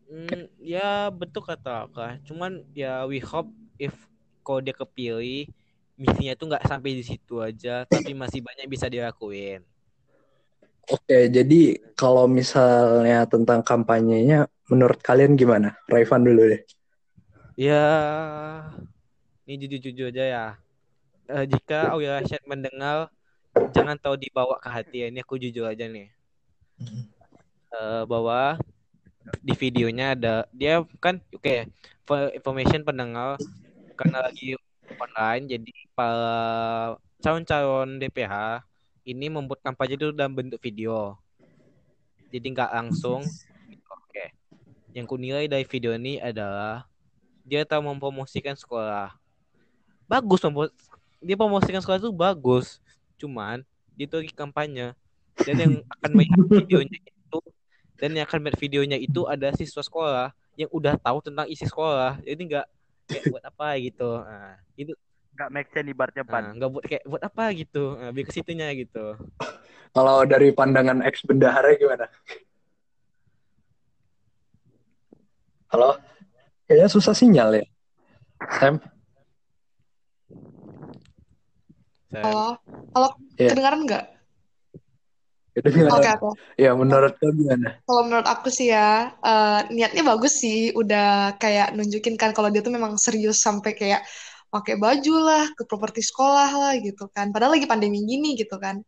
[0.07, 2.23] Hmm, ya betul kata Kak.
[2.31, 3.93] Cuman ya we hope if
[4.47, 5.51] kalau dia kepilih
[5.99, 9.67] misinya tuh nggak sampai di situ aja, tapi masih banyak bisa dilakuin.
[10.87, 15.75] Oke, jadi kalau misalnya tentang kampanyenya, menurut kalian gimana?
[15.91, 16.63] Raivan dulu deh.
[17.59, 17.83] Ya,
[19.51, 20.47] ini jujur-jujur aja ya.
[21.27, 23.11] Eh, jika Aulia Rashad mendengar,
[23.75, 25.07] jangan tahu dibawa ke hati ya.
[25.11, 26.07] Ini aku jujur aja nih.
[27.75, 28.63] Eh, bahwa
[29.43, 31.71] di videonya ada dia kan oke
[32.07, 33.35] for information pendengar
[33.99, 34.55] karena lagi
[34.97, 38.63] online jadi para calon-calon DPH
[39.07, 41.15] ini membuat kampanye itu dalam bentuk video.
[42.35, 43.23] Jadi nggak langsung.
[43.87, 44.35] Oke.
[44.91, 46.91] Yang kunilai dari video ini adalah
[47.47, 49.15] dia tahu mempromosikan sekolah.
[50.11, 50.75] Bagus mempo-
[51.23, 52.83] dia promosikan sekolah itu bagus.
[53.15, 53.63] Cuman
[53.95, 54.99] dia tuh lagi kampanye.
[55.47, 56.99] Dan yang akan melihat videonya
[57.97, 62.21] dan yang akan melihat videonya itu ada siswa sekolah yang udah tahu tentang isi sekolah
[62.21, 62.67] jadi nggak
[63.07, 64.93] kayak buat apa gitu nah, itu
[65.37, 66.43] Nggak make sense ibaratnya pan.
[66.49, 69.21] nah, nggak buat kayak buat apa gitu nah, biar ke situnya gitu
[69.93, 72.05] Kalau dari pandangan ex bendahara gimana?
[75.73, 75.97] Halo?
[76.69, 77.65] Kayaknya susah sinyal ya.
[78.61, 78.77] Sam?
[82.13, 82.47] Saya- Halo,
[82.93, 83.51] halo, Iya.
[83.53, 84.05] kedengaran nggak?
[85.57, 85.97] Kedengaran?
[85.97, 86.29] Oke, oke.
[86.61, 87.81] Ya, menurut lo gimana?
[87.89, 90.77] Kalau menurut aku sih ya, eh, niatnya bagus sih.
[90.77, 94.05] Udah kayak nunjukin kan kalau dia tuh memang serius sampai kayak
[94.53, 97.33] pakai baju lah, ke properti sekolah lah gitu kan.
[97.33, 98.85] Padahal lagi pandemi gini gitu kan.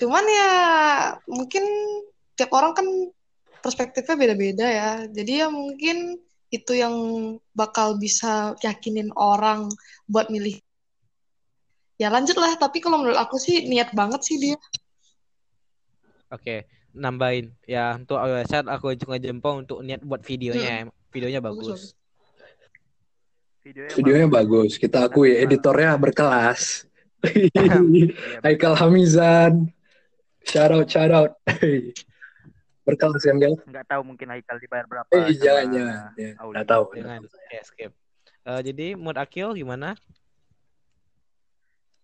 [0.00, 0.52] Cuman ya
[1.28, 1.64] mungkin
[2.32, 2.86] tiap orang kan
[3.60, 4.90] perspektifnya beda-beda ya.
[5.12, 6.16] Jadi ya mungkin
[6.48, 6.94] itu yang
[7.52, 9.68] bakal bisa yakinin orang
[10.08, 10.56] buat milih.
[11.96, 14.56] Ya lanjut lah, tapi kalau menurut aku sih niat banget sih dia.
[16.26, 18.18] Oke, nambahin ya untuk
[18.50, 20.90] saat aku juga jempol untuk niat buat videonya.
[21.14, 21.68] Videonya Bagus, bagus.
[21.70, 21.84] bagus.
[23.66, 24.72] Videonya, Videonya bagus.
[24.78, 26.86] Kita akui editornya berkelas.
[28.44, 29.70] Haikal Hamizan.
[30.46, 31.30] Shout out, shout out.
[32.86, 33.58] Berkelas kan, Gel?
[33.66, 35.10] Nggak tahu mungkin Haikal dibayar berapa.
[35.10, 35.96] Eh, jangan, jangan.
[36.14, 36.84] Ya, nggak tahu.
[36.94, 37.90] Dengan ya, skip.
[38.46, 39.98] Eh, jadi mood Akil gimana?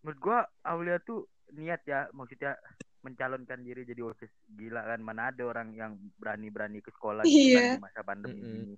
[0.02, 2.58] Menurut gua Aulia tuh niat ya, maksudnya
[3.02, 7.58] mencalonkan diri jadi OSIS gila kan mana ada orang yang berani-berani ke sekolah gitu Iya.
[7.58, 8.62] kan di masa pandemi Mm-mm.
[8.64, 8.76] ini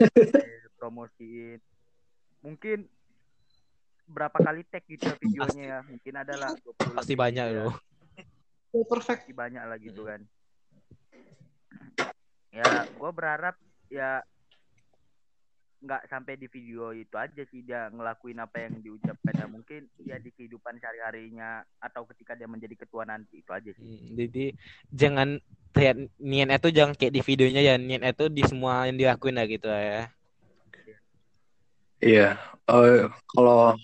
[0.02, 1.58] Eh, promosiin
[2.40, 2.84] mungkin
[4.04, 7.56] berapa kali tag gitu ya videonya ya mungkin ada lah 20 Pasti banyak ya.
[7.64, 7.74] loh.
[8.72, 9.24] Perfect.
[9.24, 10.20] pasti banyak lah gitu kan
[12.50, 13.56] ya gue berharap
[13.88, 14.20] ya
[15.82, 20.16] nggak sampai di video itu aja sih dia ngelakuin apa yang diucapkan ya mungkin ya
[20.22, 24.54] di kehidupan sehari-harinya atau ketika dia menjadi ketua nanti itu aja sih Hmm, Jadi
[24.94, 25.28] jangan
[25.74, 29.46] kayak niatnya tuh jangan kayak di videonya ya niatnya tuh di semua yang dilakuin lah
[29.50, 30.06] gitu ya.
[32.02, 32.38] Iya.
[32.70, 33.74] Eh, kalau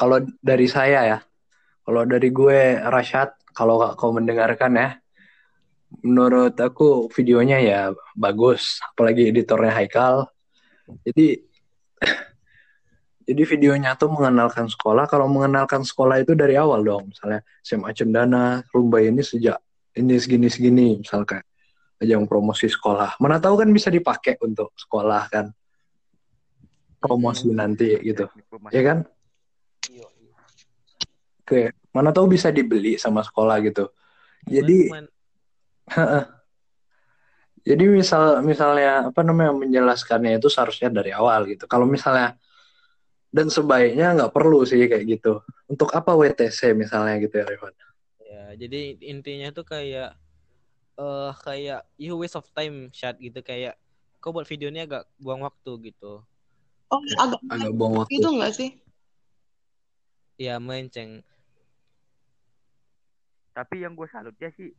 [0.00, 1.18] kalau dari saya ya,
[1.86, 4.88] kalau dari gue Rashad, kalau kau mendengarkan ya,
[6.02, 7.80] menurut aku videonya ya
[8.16, 10.26] bagus, apalagi editornya Haikal.
[10.86, 11.38] Jadi
[13.28, 15.06] jadi videonya tuh mengenalkan sekolah.
[15.06, 19.58] Kalau mengenalkan sekolah itu dari awal dong, misalnya SMA Cendana, Rumba ini sejak
[19.94, 21.46] ini segini segini, misal kayak
[22.02, 23.20] ajang promosi sekolah.
[23.22, 25.46] Mana tahu kan bisa dipakai untuk sekolah kan,
[26.98, 28.26] promosi nanti gitu,
[28.74, 28.98] ya kan?
[31.42, 33.90] Oke, mana tahu bisa dibeli sama sekolah gitu.
[34.48, 35.10] Jadi Cuman-
[37.62, 41.70] Jadi misal misalnya apa namanya menjelaskannya itu seharusnya dari awal gitu.
[41.70, 42.34] Kalau misalnya
[43.30, 45.40] dan sebaiknya nggak perlu sih kayak gitu.
[45.70, 47.74] Untuk apa WTC misalnya gitu ya Revan?
[48.26, 50.18] Ya, jadi intinya tuh kayak
[50.98, 53.78] eh kayak you waste of time shot gitu kayak
[54.18, 56.20] kau buat videonya agak buang waktu gitu.
[56.92, 58.18] Oh, agak Agak buang waktu.
[58.18, 58.70] itu enggak sih?
[60.36, 61.22] Ya melenceng.
[63.52, 64.72] tapi yang gue salutnya sih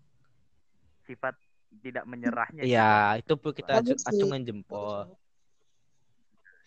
[1.06, 1.38] sifat
[1.82, 2.76] tidak menyerahnya sih.
[2.76, 5.16] Ya, itu perlu kita Bagus acungan jempol.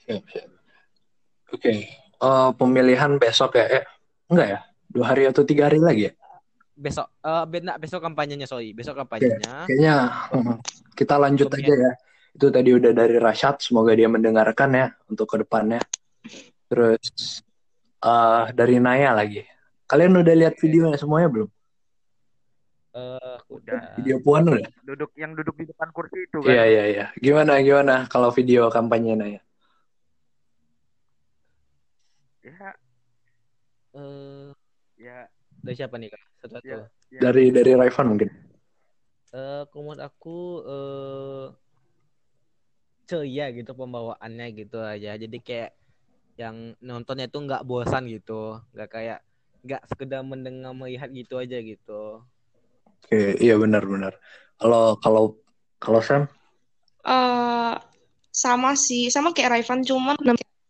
[0.06, 0.50] Siap, siap.
[1.54, 1.72] Oke,
[2.16, 3.66] Eh, pemilihan besok ya?
[3.80, 3.84] Eh,
[4.32, 4.60] enggak ya?
[4.88, 6.12] Dua hari atau tiga hari lagi ya?
[6.76, 9.68] Besok eh be- nah, besok kampanyenya sorry, besok kampanyenya.
[9.68, 9.94] Kayaknya
[10.32, 10.56] hmm,
[10.96, 11.92] kita lanjut aja ya.
[12.36, 15.80] Itu tadi udah dari Rashad, semoga dia mendengarkan ya untuk ke depannya.
[16.68, 17.04] Terus
[18.00, 19.44] eh dari Naya lagi.
[19.84, 21.48] Kalian udah lihat videonya semuanya belum?
[22.96, 23.92] Eh Udah.
[24.00, 24.72] Video Puan udah?
[24.88, 27.06] duduk yang duduk di depan kursi itu kan Iya iya iya.
[27.20, 29.40] Gimana gimana kalau video kampanye Naya?
[32.46, 32.70] ya
[33.98, 34.54] eh
[35.02, 35.26] ya
[35.61, 36.22] dari siapa nih Kak?
[36.40, 36.68] Satu-satu.
[36.70, 36.78] Ya.
[37.11, 37.20] ya.
[37.26, 38.30] Dari dari Raivan mungkin.
[39.35, 41.46] Eh menurut aku eh
[43.06, 45.18] ceria gitu pembawaannya gitu aja.
[45.18, 45.74] Jadi kayak
[46.38, 49.18] yang nontonnya tuh nggak bosan gitu, nggak kayak
[49.66, 52.22] nggak sekedar mendengar melihat gitu aja gitu.
[53.04, 54.12] Oke, iya benar benar.
[54.61, 55.24] Kalau kalau
[55.82, 56.22] kalau Sam,
[57.06, 57.74] Eh,
[58.35, 60.16] sama sih, sama kayak Raivan cuman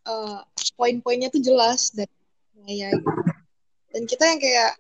[0.07, 0.39] eh,
[0.77, 2.13] poin-poinnya tuh jelas dari
[2.67, 3.23] saya gitu.
[3.93, 4.71] Dan kita yang kayak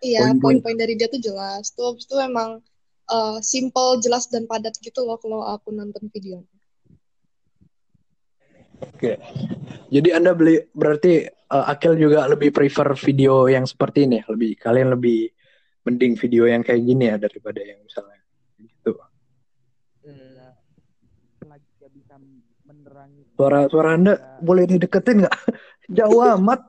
[0.00, 0.76] iya Poin-poin.
[0.78, 1.74] dari dia tuh jelas.
[1.74, 2.62] Tuh habis itu emang
[3.10, 6.46] eh, simple, jelas dan padat gitu loh kalau aku nonton videonya.
[8.80, 9.12] oke.
[9.90, 14.24] Jadi Anda beli berarti eh, Akil juga lebih prefer video yang seperti ini, ya?
[14.30, 15.30] lebih kalian lebih
[15.86, 18.20] mending video yang kayak gini ya daripada yang misalnya
[18.60, 18.92] gitu.
[21.44, 22.14] Lagi dia bisa
[22.68, 24.14] menerangi Suara suara Anda
[24.44, 25.36] boleh dideketin nggak?
[25.96, 26.60] Jauh amat.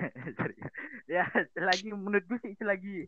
[1.14, 3.04] ya selagi menurut gue sih selagi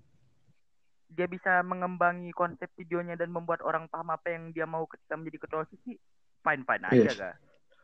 [1.13, 5.39] dia bisa mengembangi konsep videonya dan membuat orang paham apa yang dia mau ketika menjadi
[5.45, 5.97] ketua sih
[6.41, 7.17] fine fine aja Yes.
[7.17, 7.37] kak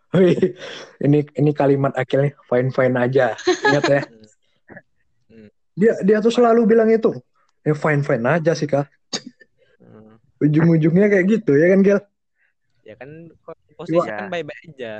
[0.16, 0.56] Wih,
[1.04, 3.36] ini ini kalimat Akil nih fine fine aja.
[3.44, 4.02] Ingat ya.
[5.28, 5.48] Hmm.
[5.78, 7.14] Dia dia tuh selalu bilang itu.
[7.62, 8.90] Ya fine fine aja sih kak.
[9.78, 10.18] Hmm.
[10.42, 12.00] Ujung-ujungnya kayak gitu ya kan Gil?
[12.82, 13.10] Ya kan
[13.76, 14.16] posisi Iya.
[14.16, 14.92] kan baik-baik aja.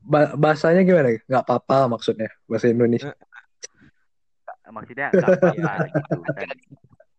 [0.00, 1.20] Ba- bahasanya gimana?
[1.20, 3.12] Nggak apa-apa maksudnya bahasa Indonesia.
[4.64, 6.56] maksudnya nggak apa-apa gitu kan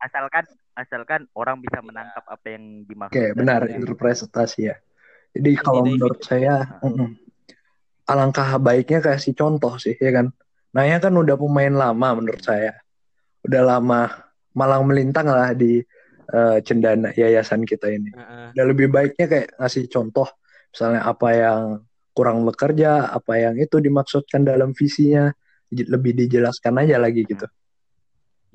[0.02, 0.44] asalkan
[0.76, 4.76] asalkan orang bisa menangkap apa yang dimaksud Oke, dan benar yang- interpretasi ya.
[5.32, 6.30] Jadi kalau dari menurut video.
[6.32, 7.10] saya, mm-mm.
[8.06, 10.32] alangkah baiknya kasih contoh sih, ya kan.
[10.72, 12.76] Naya kan udah pemain lama menurut saya,
[13.45, 14.01] udah lama
[14.55, 15.81] malang melintang lah di
[16.25, 18.10] eh, cendana yayasan kita ini.
[18.12, 18.47] Heeh.
[18.58, 20.27] Udah lebih baiknya kayak ngasih contoh,
[20.73, 21.62] misalnya apa yang
[22.15, 25.29] kurang bekerja, apa yang itu dimaksudkan dalam visinya,
[25.69, 27.45] lebih dijelaskan aja lagi gitu.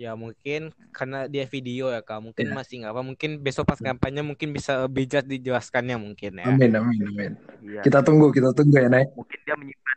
[0.01, 2.57] Ya mungkin karena dia video ya kak, mungkin Iya.
[2.57, 6.49] masih nggak apa, mungkin besok pas kampanye mungkin bisa lebih jelas dijelaskannya mungkin ya.
[6.49, 7.33] Amin, amin, amin.
[7.61, 7.85] iya.
[7.85, 9.05] Kita tunggu, kita tunggu ya, Nay.
[9.13, 9.97] mungkin dia menyimpan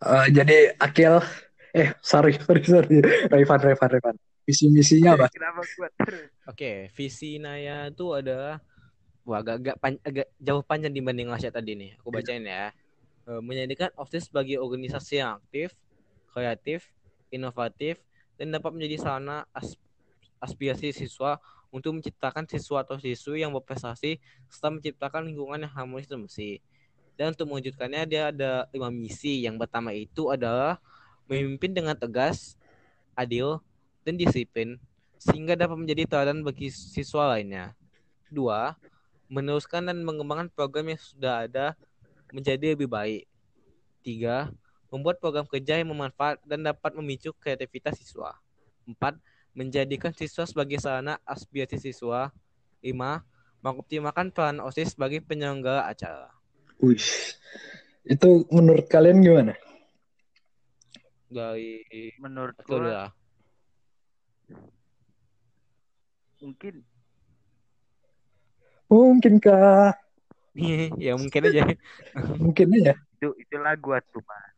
[0.00, 1.20] Eh, jadi Akil,
[1.70, 2.98] eh sorry sorry sorry,
[3.30, 4.16] Revan Revan Revan.
[4.42, 5.26] Visi misinya apa?
[5.30, 5.62] Kenapa?
[6.48, 8.58] Oke, visi Naya itu adalah
[9.22, 11.90] wah agak agak, pan- agak jauh panjang dibanding Lasya tadi nih.
[12.02, 12.74] Aku bacain ya.
[13.28, 15.76] E, menjadikan OSIS sebagai organisasi yang aktif,
[16.34, 16.90] kreatif,
[17.30, 18.00] inovatif,
[18.40, 19.78] dan dapat menjadi sarana as-
[20.40, 21.38] aspirasi siswa
[21.70, 24.18] untuk menciptakan siswa atau siswi yang berprestasi
[24.50, 26.58] serta menciptakan lingkungan yang harmonis dan bersih.
[27.14, 29.44] Dan untuk mewujudkannya dia ada lima misi.
[29.44, 30.80] Yang pertama itu adalah
[31.30, 32.58] memimpin dengan tegas,
[33.14, 33.62] adil,
[34.02, 34.82] dan disiplin
[35.20, 37.78] sehingga dapat menjadi teladan bagi siswa lainnya.
[38.26, 38.74] Dua,
[39.30, 41.78] meneruskan dan mengembangkan program yang sudah ada
[42.34, 43.30] menjadi lebih baik.
[44.02, 44.50] Tiga,
[44.90, 48.34] membuat program kerja yang bermanfaat dan dapat memicu kreativitas siswa.
[48.88, 49.14] Empat,
[49.54, 52.34] menjadikan siswa sebagai sarana aspirasi siswa.
[52.80, 53.22] Lima,
[53.60, 56.32] mengoptimalkan peran OSIS sebagai penyelenggara acara.
[56.80, 56.96] Wih,
[58.08, 59.52] itu menurut kalian gimana?
[61.30, 61.86] Dari
[62.18, 63.08] Menurut aku gua lah.
[66.42, 66.82] mungkin
[68.90, 69.94] Mungkinkah?
[70.98, 71.62] ya mungkin aja.
[72.42, 72.98] Mungkin aja.
[73.20, 74.50] itu itu lagu tuh mas.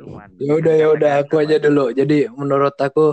[0.00, 0.32] Man.
[0.40, 1.92] Ya udah ya udah aku aja dulu.
[1.92, 3.12] Jadi menurut aku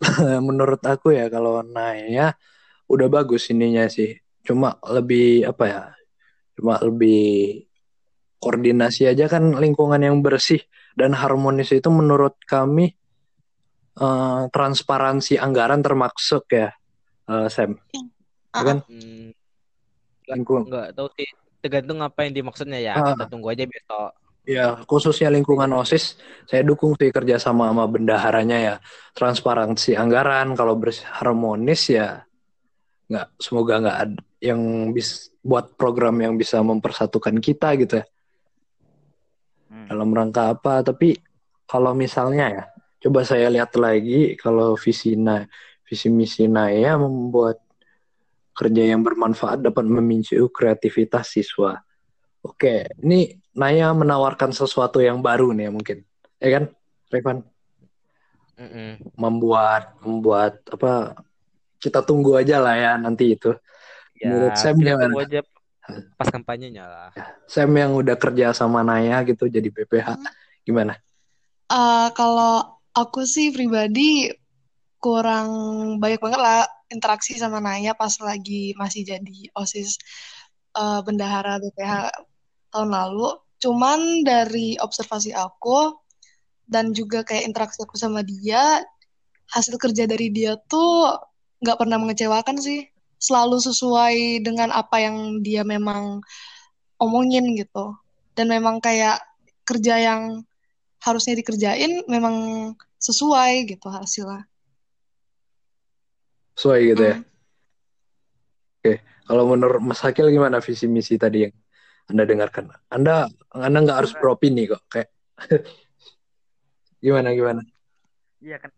[0.46, 2.38] menurut aku ya kalau Naya
[2.86, 4.14] udah bagus ininya sih.
[4.46, 5.82] Cuma lebih apa ya?
[6.54, 7.66] Cuma lebih
[8.38, 10.62] koordinasi aja kan lingkungan yang bersih
[10.98, 12.94] dan harmonis itu menurut kami
[13.98, 16.70] eh, transparansi anggaran termasuk ya
[17.30, 17.78] eh, Sam.
[18.50, 18.78] Ya kan?
[18.86, 19.30] Hmm,
[20.30, 21.28] Lingkung nggak tahu sih.
[21.60, 22.96] Tergantung apa yang dimaksudnya ya.
[22.96, 23.12] Ah.
[23.12, 24.10] Kita tunggu aja besok.
[24.48, 26.16] Ya, khususnya lingkungan OSIS,
[26.48, 28.74] saya dukung sih kerjasama sama bendaharanya ya.
[29.12, 32.24] Transparansi anggaran, kalau bersih harmonis ya,
[33.12, 38.04] nggak semoga nggak ada yang bisa buat program yang bisa mempersatukan kita gitu ya.
[39.70, 39.86] Hmm.
[39.86, 40.82] Dalam rangka apa?
[40.82, 41.14] Tapi
[41.70, 42.64] kalau misalnya ya,
[43.06, 45.46] coba saya lihat lagi kalau visi Na-
[45.86, 47.62] visi misi Naya membuat
[48.54, 51.78] kerja yang bermanfaat dapat memicu kreativitas siswa.
[52.42, 55.98] Oke, ini Naya menawarkan sesuatu yang baru nih ya mungkin,
[56.42, 56.64] ya kan,
[57.14, 57.38] Revan?
[58.60, 59.16] Mm-mm.
[59.16, 61.16] Membuat membuat apa?
[61.80, 63.56] Kita tunggu aja lah ya nanti itu.
[64.20, 65.00] Ya, Menurut kita gimana?
[65.08, 65.40] tunggu aja
[66.18, 67.10] pas kampanyenya lah.
[67.46, 70.18] Sam yang udah kerja sama Naya gitu jadi BPH,
[70.66, 70.98] gimana?
[71.70, 74.26] Eh, kalau aku sih pribadi
[75.00, 75.48] kurang
[76.02, 79.96] banyak banget lah interaksi sama Naya pas lagi masih jadi OSIS
[80.74, 82.10] eh, bendahara BPH
[82.74, 83.38] tahun lalu.
[83.60, 85.94] Cuman dari observasi aku
[86.66, 88.82] dan juga kayak interaksi aku sama dia,
[89.50, 91.18] hasil kerja dari dia tuh
[91.60, 92.86] nggak pernah mengecewakan sih.
[93.20, 96.24] Selalu sesuai dengan apa yang dia memang
[96.96, 97.94] omongin gitu.
[98.32, 99.20] Dan memang kayak
[99.68, 100.42] kerja yang
[101.04, 102.36] harusnya dikerjain memang
[102.96, 104.48] sesuai gitu hasilnya.
[106.56, 107.16] Sesuai gitu ya.
[107.20, 107.30] Hmm.
[109.30, 111.54] Kalau menurut Mas Hakil gimana visi misi tadi yang
[112.10, 112.66] Anda dengarkan?
[112.90, 115.06] Anda Anda nggak harus beropini kok, kayak
[117.04, 117.62] gimana gimana?
[118.42, 118.74] Iya kan.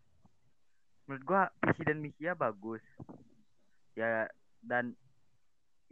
[1.08, 2.84] Menurut gua visi dan misinya bagus.
[3.92, 4.26] Ya
[4.64, 4.96] dan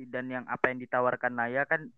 [0.01, 1.93] dan yang apa yang ditawarkan Naya kan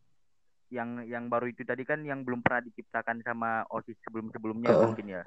[0.72, 4.88] yang yang baru itu tadi kan yang belum pernah diciptakan sama OSIS sebelum-sebelumnya Oh.
[4.90, 5.22] mungkin ya.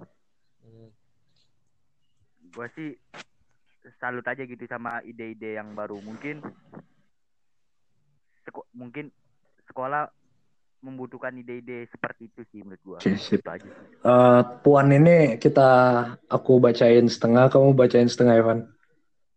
[2.52, 2.98] Gua sih
[4.02, 6.02] salut aja gitu sama ide-ide yang baru.
[6.02, 6.42] Mungkin
[8.42, 9.14] seko- mungkin
[9.70, 10.10] sekolah
[10.82, 12.98] membutuhkan ide-ide seperti itu sih menurut gua.
[13.02, 13.42] Oke, sip.
[13.42, 13.86] Itu aja sih.
[14.06, 15.70] Eh, Puan ini kita
[16.30, 18.60] aku bacain setengah, kamu bacain setengah Evan.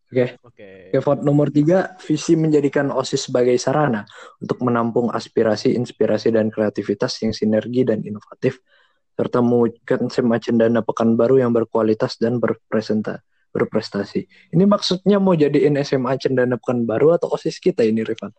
[0.08, 0.40] Oke.
[0.40, 0.68] Oke.
[0.88, 4.08] Oke, vote nomor tiga, visi menjadikan OSIS sebagai sarana
[4.40, 8.64] untuk menampung aspirasi, inspirasi, dan kreativitas yang sinergi dan inovatif,
[9.12, 13.20] serta mewujudkan SMA Cendana Pekanbaru yang berkualitas dan berpresenta,
[13.52, 14.24] berprestasi.
[14.56, 18.32] Ini maksudnya mau jadiin SMA Cendana Pekanbaru atau OSIS kita ini, Rifan?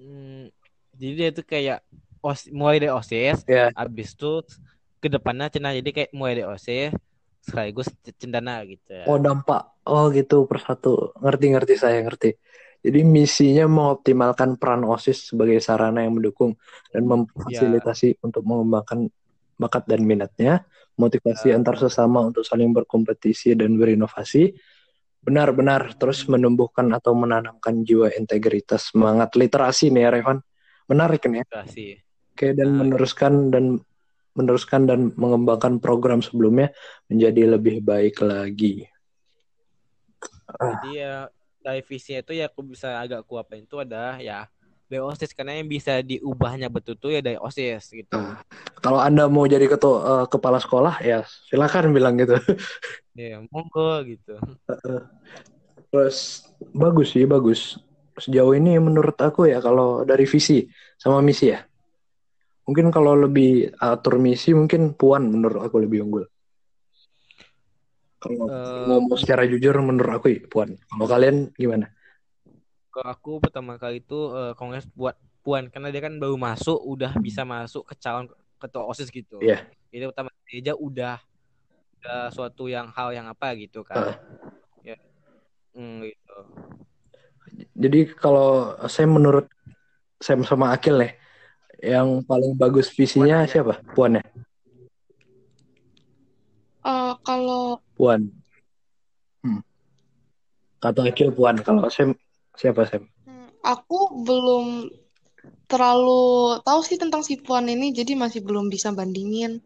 [0.00, 0.48] Hmm,
[0.96, 1.84] jadi dia tuh kayak
[2.24, 3.68] os, mulai dari OSIS, Ya.
[3.76, 4.40] abis itu
[4.96, 6.96] ke depannya cina jadi kayak mulai dari OSIS
[7.44, 9.04] sekaligus cendana gitu ya.
[9.04, 9.73] Oh, dampak.
[9.84, 11.12] Oh, gitu, persatu.
[11.20, 12.32] Ngerti-ngerti saya, ngerti.
[12.84, 16.52] Jadi misinya mengoptimalkan peran OSIS sebagai sarana yang mendukung
[16.92, 19.08] dan memfasilitasi untuk mengembangkan
[19.56, 20.68] bakat dan minatnya,
[21.00, 21.56] motivasi Ya.
[21.56, 24.52] antar sesama untuk saling berkompetisi dan berinovasi,
[25.24, 30.38] benar-benar terus menumbuhkan atau menanamkan jiwa integritas, semangat literasi nih ya, Revan.
[30.84, 31.64] Menarik nih ya.
[32.36, 32.76] Oke, dan Nah.
[32.84, 33.80] meneruskan dan
[34.34, 36.74] meneruskan dan mengembangkan program sebelumnya
[37.08, 38.84] menjadi lebih baik lagi.
[40.48, 41.28] Jadi ya
[41.64, 44.48] dari visinya itu ya aku bisa agak kuapain itu ada ya
[44.86, 45.32] dari OSIS.
[45.32, 48.12] Karena yang bisa diubahnya betul tuh ya dari OSIS gitu.
[48.14, 48.40] Ah.
[48.84, 52.36] kalau anda mau jadi ketua eh, kepala sekolah ya silakan bilang gitu.
[53.14, 54.34] Ya, monggo gitu.
[55.94, 57.78] terus bagus sih bagus.
[58.18, 60.66] Sejauh ini menurut aku ya kalau dari visi
[60.98, 61.62] sama misi ya.
[62.66, 66.26] Mungkin kalau lebih atur misi mungkin puan menurut aku lebih unggul
[68.24, 71.92] kalau Eh, ngomong secara jujur menurut aku ya, puan kalau kalian gimana
[72.88, 77.20] Kalau aku pertama kali itu eh, kongres buat Puan karena dia kan baru masuk udah
[77.20, 79.36] bisa masuk ke calon ketua OSIS gitu.
[79.44, 79.60] Iya.
[79.92, 81.20] Itu pertama aja udah
[82.00, 84.16] udah suatu yang hal yang apa gitu kan.
[84.80, 84.96] Ya.
[85.76, 86.36] Hmm, gitu.
[87.76, 89.52] Jadi kalau saya menurut
[90.16, 91.12] Sam sama Akil nih,
[91.84, 93.84] yang paling bagus visinya Puan siapa?
[93.92, 94.24] Puan ya?
[96.84, 98.30] Eh, kalau Puan.
[99.40, 99.62] Hmm.
[100.82, 101.58] Kata Akil Puan.
[101.62, 102.18] Kalau Sam
[102.58, 103.06] siapa Sam?
[103.26, 104.90] hmm, aku belum
[105.66, 109.62] terlalu tahu sih tentang si Puan ini, jadi masih belum bisa bandingin.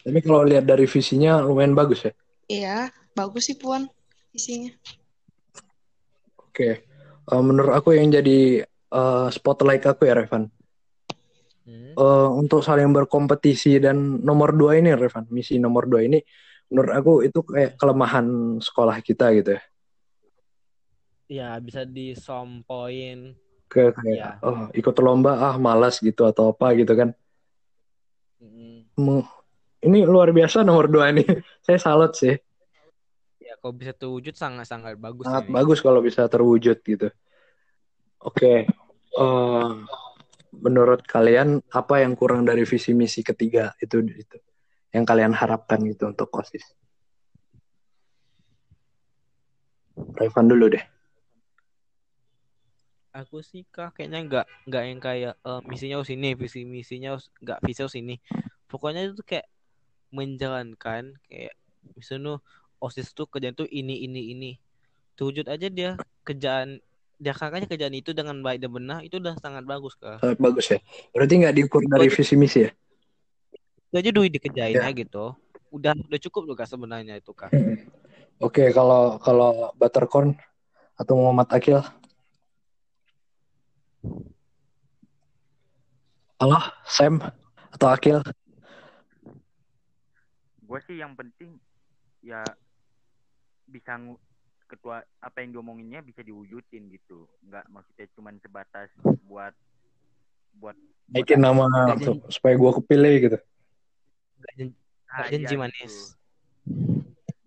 [0.00, 2.12] Tapi kalau lihat dari visinya lumayan bagus ya.
[2.48, 2.78] Iya,
[3.12, 3.86] bagus sih Puan
[4.32, 4.72] isinya.
[6.40, 6.82] Oke.
[7.30, 10.48] Eh, menurut aku yang jadi eh, spotlight aku ya Revan.
[11.70, 11.94] Hmm.
[11.94, 16.18] Eh, untuk saling berkompetisi dan nomor dua ini Revan, misi nomor dua ini
[16.66, 18.26] menurut aku itu kayak kelemahan
[18.58, 19.62] sekolah kita gitu ya.
[21.30, 23.38] Ya bisa disompoin.
[23.70, 24.30] Ke kayak Iya.
[24.42, 27.14] oh ikut lomba ah malas gitu atau apa gitu kan.
[28.42, 29.22] Hmm.
[29.80, 31.22] Ini luar biasa nomor dua ini.
[31.66, 32.34] Saya salut sih.
[33.38, 35.54] Ya kalau bisa terwujud sangat-sangat bagus Sangat ini.
[35.54, 37.08] bagus kalau bisa terwujud gitu.
[38.20, 38.66] Oke.
[39.10, 39.70] Eh,
[40.60, 44.38] menurut kalian apa yang kurang dari visi misi ketiga itu itu
[44.92, 46.76] yang kalian harapkan gitu untuk OSIS?
[50.16, 50.84] Revan dulu deh.
[53.10, 57.58] Aku sih kak kayaknya nggak nggak yang kayak eh, misinya harus ini, visi misinya nggak
[57.66, 58.16] visi harus ini.
[58.70, 59.50] Pokoknya itu kayak
[60.14, 61.54] menjalankan kayak
[61.98, 62.38] misalnya
[62.78, 64.52] OSIS tuh kerjaan tuh ini ini ini.
[65.18, 65.90] Terwujud aja dia
[66.22, 66.78] kerjaan
[67.20, 70.24] dia kakaknya kerjaan itu dengan baik dan benar itu udah sangat bagus kak.
[70.24, 70.80] Sangat bagus ya.
[71.12, 72.70] Berarti nggak diukur dari visi misi ya?
[73.92, 74.88] Itu aja duit dikerjain Ya.
[74.88, 75.36] aja gitu.
[75.68, 77.52] Udah udah cukup loh kak sebenarnya itu kak.
[78.40, 80.32] Oke, kalau kalau Buttercorn
[80.96, 81.84] atau Muhammad Akil.
[86.40, 86.56] Halo,
[86.88, 87.20] Sam
[87.68, 88.24] atau Akil?
[90.70, 91.58] gue sih yang penting
[92.22, 92.46] ya
[93.66, 93.98] bisa
[94.70, 98.88] ketua apa yang diomonginnya bisa diwujudin gitu nggak maksudnya cuman sebatas
[99.26, 99.52] buat
[100.54, 100.78] buat
[101.10, 101.66] Naikin nama
[101.98, 103.38] tuh, supaya gue kepilih gitu.
[104.38, 104.76] Nggak jen-
[105.10, 105.82] Ah, nggak janji iya manis.
[105.82, 105.98] gitu.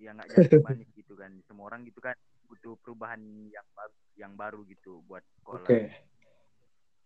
[0.04, 2.12] ya nggak jadi manis gitu kan semua orang gitu kan
[2.52, 5.80] butuh perubahan yang baru yang baru gitu buat sekolah Oke,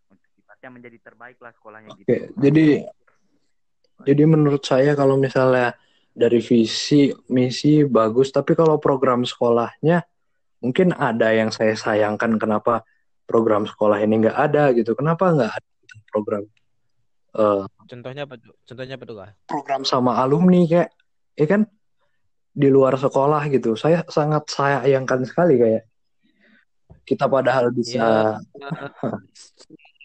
[0.09, 2.01] untuk sifatnya menjadi terbaik lah sekolahnya oke.
[2.01, 2.67] gitu Jadi,
[4.01, 5.77] jadi menurut saya kalau misalnya
[6.17, 10.01] dari visi misi bagus, tapi kalau program sekolahnya
[10.57, 12.81] mungkin ada yang saya sayangkan kenapa
[13.29, 14.97] program sekolah ini nggak ada gitu.
[14.97, 15.69] Kenapa nggak ada
[16.09, 16.43] program
[17.37, 18.57] eh, Contohnya apa tuh?
[18.65, 19.29] Contohnya apa tuh kak?
[19.45, 20.89] program sama alumni kayak
[21.37, 21.61] ya kan
[22.57, 23.77] di luar sekolah gitu.
[23.77, 25.85] Saya sangat sayangkan sekali kayak
[27.07, 28.35] kita padahal bisa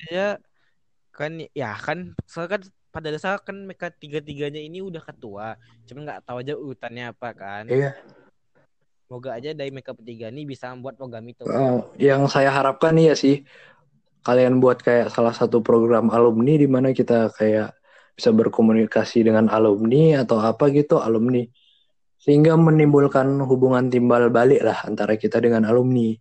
[0.06, 0.38] ya
[1.18, 2.62] kan ya kan soalnya kan
[2.92, 5.56] pada dasar kan mereka tiga tiganya ini udah ketua
[5.88, 7.64] cuman nggak tahu aja urutannya apa kan.
[7.66, 7.96] Iya.
[9.08, 11.44] semoga aja dari mereka bertiga ini bisa membuat program itu.
[11.44, 13.44] Eh, yang saya harapkan iya sih
[14.24, 17.76] kalian buat kayak salah satu program alumni di mana kita kayak
[18.16, 21.44] bisa berkomunikasi dengan alumni atau apa gitu alumni.
[22.16, 26.16] Sehingga menimbulkan hubungan timbal balik lah antara kita dengan alumni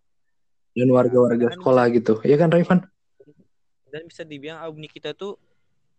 [0.75, 2.19] dan warga-warga Kan sekolah gitu.
[2.27, 2.91] Ya kan Raivan
[3.91, 5.35] dan bisa dibilang alumni kita tuh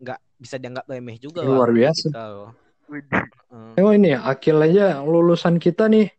[0.02, 2.06] nggak bisa dianggap remeh juga Luar alumni biasa.
[2.10, 2.50] kita loh.
[2.90, 3.24] Widih.
[3.48, 3.80] Heeh.
[3.80, 6.10] oh ini ya Akil aja lulusan kita nih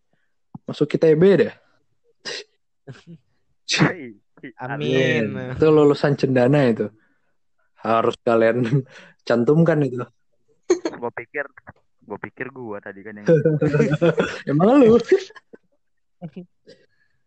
[0.64, 1.54] masuk kita EB deh
[3.78, 4.16] Hei,
[4.64, 6.88] amin itu lulusan cendana itu
[7.84, 8.64] harus kalian
[9.28, 10.02] cantumkan itu
[10.72, 11.46] gue pikir
[12.04, 13.28] gue pikir gue tadi kan yang
[14.52, 14.98] emang lu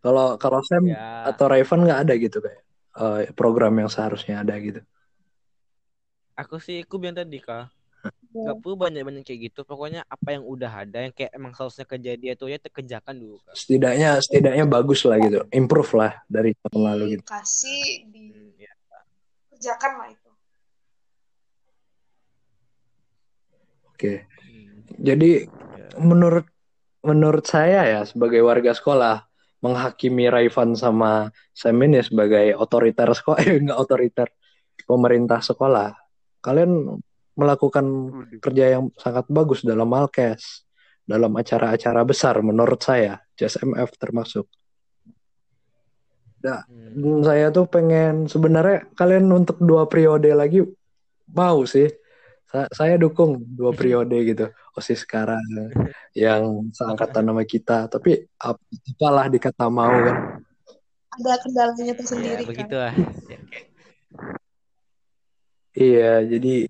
[0.01, 2.61] kalau kalau Sam ya atau Raven nggak ada gitu kayak
[2.97, 4.81] eh, program yang seharusnya ada gitu
[6.37, 7.73] aku sih aku bilang tadi kak.
[8.31, 9.65] Nggak perlu banyak banyak kayak gitu.
[9.65, 13.57] Pokoknya apa yang udah ada yang kayak emang seharusnya kejadian tuh ya terkerjakan dulu kak.
[13.57, 15.41] Setidaknya setidaknya bagus lah gitu.
[15.49, 17.23] Improve lah dari tahun lalu gitu.
[17.25, 18.73] Dikasih, Hmm, ya.
[19.49, 20.31] dikerjakan lah itu.
[23.97, 24.13] oke.
[24.21, 25.87] Hmm, jadi ya.
[25.97, 26.45] menurut
[27.01, 29.25] menurut saya ya sebagai warga sekolah
[29.65, 34.27] menghakimi Raivan sama Sam ini sebagai otoriter sekolah eh enggak otoriter
[34.85, 36.06] pemerintah sekolah
[36.47, 37.03] kalian
[37.35, 38.39] melakukan Waduh.
[38.39, 40.63] kerja yang sangat bagus dalam Malkes,
[41.03, 44.47] dalam acara-acara besar menurut saya, JSMF termasuk.
[46.37, 47.21] Nah, Hmm.
[47.21, 50.63] saya tuh pengen sebenarnya kalian untuk dua periode lagi
[51.27, 51.91] mau sih.
[52.47, 54.47] Sa- Saya dukung dua periode gitu.
[54.71, 55.41] OSIS sekarang
[56.13, 60.17] yang seangkatan nama kita, tapi ap- apalah dikata mau kan.
[61.17, 62.47] Ada kendalanya Ya, tersendiri kan.
[62.47, 62.93] begitulah.
[63.27, 63.39] Ya.
[65.77, 66.65] Iya, jadi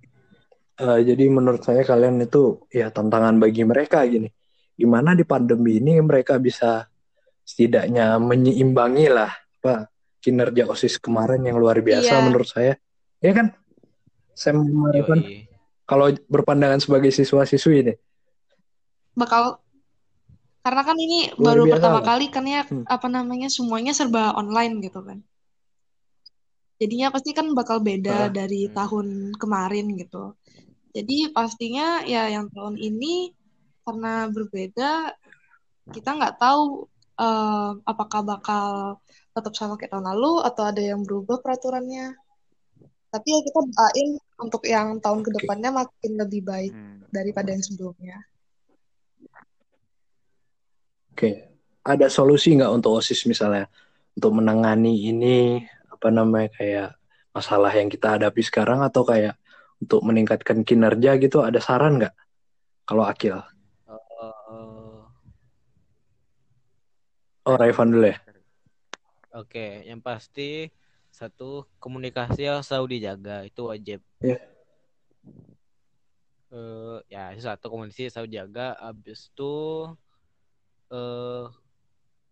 [0.77, 4.27] eh, jadi menurut saya kalian itu ya tantangan bagi mereka gini.
[4.75, 6.85] Gimana di pandemi ini mereka bisa
[7.41, 9.87] setidaknya menyeimbangi lah apa
[10.19, 12.23] kinerja OSIS kemarin yang luar biasa Iya.
[12.27, 12.73] menurut saya.
[13.23, 13.55] Ya kan?
[14.37, 15.47] Sam Marifan, Yoi.
[15.87, 17.93] kalau berpandangan sebagai siswa-siswi ini.
[19.17, 19.57] Bakal
[20.61, 22.05] karena kan ini Luar baru biasa pertama lah.
[22.05, 22.83] kali kan ya Hmm.
[22.85, 25.23] apa namanya semuanya serba online gitu kan.
[26.77, 28.31] Jadinya pasti kan bakal beda Ah.
[28.31, 28.73] dari Hmm.
[28.77, 30.37] tahun kemarin gitu.
[30.93, 33.33] Jadi pastinya ya yang tahun ini
[33.81, 35.13] karena berbeda
[35.89, 36.85] kita nggak tahu
[37.17, 38.65] eh, apakah bakal
[39.33, 42.13] tetap sama kayak tahun lalu atau ada yang berubah peraturannya.
[43.09, 45.33] Tapi ya kita doain untuk yang tahun Oke.
[45.33, 47.01] ke depannya makin lebih baik Hmm.
[47.09, 48.21] daripada yang sebelumnya.
[51.09, 51.49] Oke,
[51.81, 53.65] ada solusi nggak untuk OSIS misalnya
[54.13, 55.65] untuk menangani ini
[55.97, 56.89] apa namanya kayak
[57.33, 59.33] masalah yang kita hadapi sekarang atau kayak
[59.81, 62.13] untuk meningkatkan kinerja gitu ada saran nggak?
[62.85, 63.41] Kalau Akil,
[63.87, 64.99] Eh,
[67.47, 68.17] oh Raivan dulu ya.
[69.35, 70.71] Oke, yang pasti
[71.13, 73.99] satu komunikasi yang selalu dijaga itu wajib.
[74.23, 74.39] Iya.
[76.47, 78.75] Eh, ya itu satu komunikasi selalu dijaga.
[78.79, 79.55] Habis itu
[80.91, 81.45] eh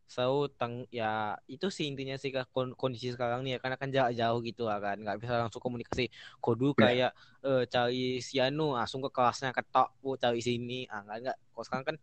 [0.06, 4.14] selalu tang ya itu sih intinya sih kon- kondisi sekarang nih ya karena kan jarak
[4.14, 6.08] jauh gitu lah kan nggak bisa langsung komunikasi.
[6.40, 6.82] Kok dulu Iya.
[6.86, 7.12] kayak
[7.46, 11.38] eh, cari si Anu langsung ke kelasnya ketok bu cari sini ah nggak nggak.
[11.54, 11.98] Kalau sekarang kan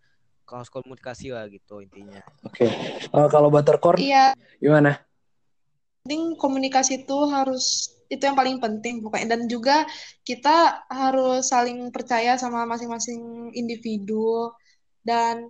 [0.52, 2.20] harus komunikasi lah gitu intinya.
[2.44, 2.66] Oke,
[3.08, 5.00] Eh, kalau Buttercorn Iya, gimana?
[6.02, 9.86] penting komunikasi itu harus itu yang paling penting pokoknya dan juga
[10.26, 14.50] kita harus saling percaya sama masing-masing individu
[15.06, 15.48] dan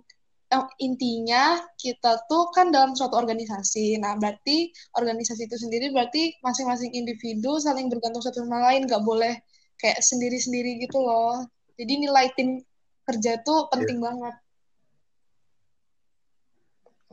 [0.81, 7.57] intinya kita tuh kan dalam suatu organisasi nah berarti organisasi itu sendiri berarti masing-masing individu
[7.61, 9.39] saling bergantung satu sama lain nggak boleh
[9.79, 11.43] kayak sendiri-sendiri gitu loh
[11.77, 12.61] jadi nilai tim
[13.03, 14.35] kerja tuh penting banget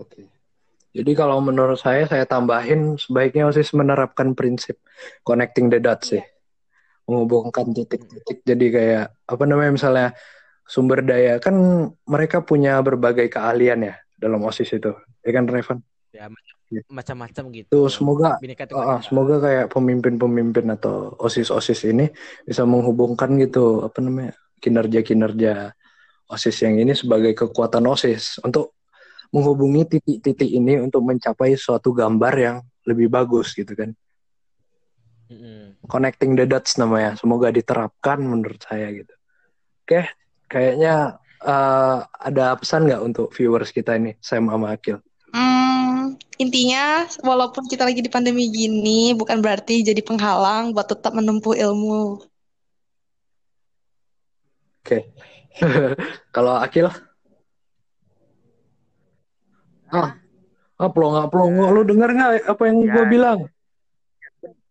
[0.00, 0.24] Oke.
[0.90, 4.80] Jadi kalau menurut saya, saya tambahin sebaiknya OSIS menerapkan prinsip
[5.22, 6.24] connecting the dots sih.
[7.06, 8.42] Menghubungkan titik-titik.
[8.42, 10.08] Jadi kayak, apa namanya misalnya,
[10.70, 11.42] sumber daya.
[11.42, 11.58] Kan
[12.06, 14.94] mereka punya berbagai keahlian ya dalam OSIS itu.
[15.26, 15.82] Ya kan, Revan?
[16.14, 16.30] Ya
[16.70, 16.86] Iya.
[16.86, 17.66] macam-macam gitu.
[17.66, 19.02] Tuh, semoga Ika.
[19.02, 22.06] semoga kayak pemimpin-pemimpin atau osis-osis ini
[22.46, 25.74] bisa menghubungkan gitu apa namanya kinerja-kinerja
[26.30, 28.78] osis yang ini sebagai kekuatan osis untuk
[29.34, 32.56] menghubungi titik-titik ini untuk mencapai suatu gambar yang
[32.86, 33.90] lebih bagus gitu kan
[35.26, 35.74] Mm-mm.
[35.90, 39.10] connecting the dots namanya semoga diterapkan menurut saya gitu
[39.86, 40.06] oke
[40.50, 41.16] kayaknya
[41.52, 41.96] eh,
[42.28, 44.98] ada pesan nggak untuk viewers kita ini Sam sama Akil?
[45.34, 51.54] Hmm, intinya, walaupun kita lagi di pandemi gini, bukan berarti jadi penghalang buat tetap menempuh
[51.64, 52.02] ilmu.
[54.82, 54.98] oke.
[56.34, 56.86] Kalau Akil?
[59.90, 60.10] Ah.
[60.80, 61.64] Ah pelongo pelongo.
[61.76, 62.92] Lu dengar nggak apa yang Ya.
[62.94, 63.38] gue bilang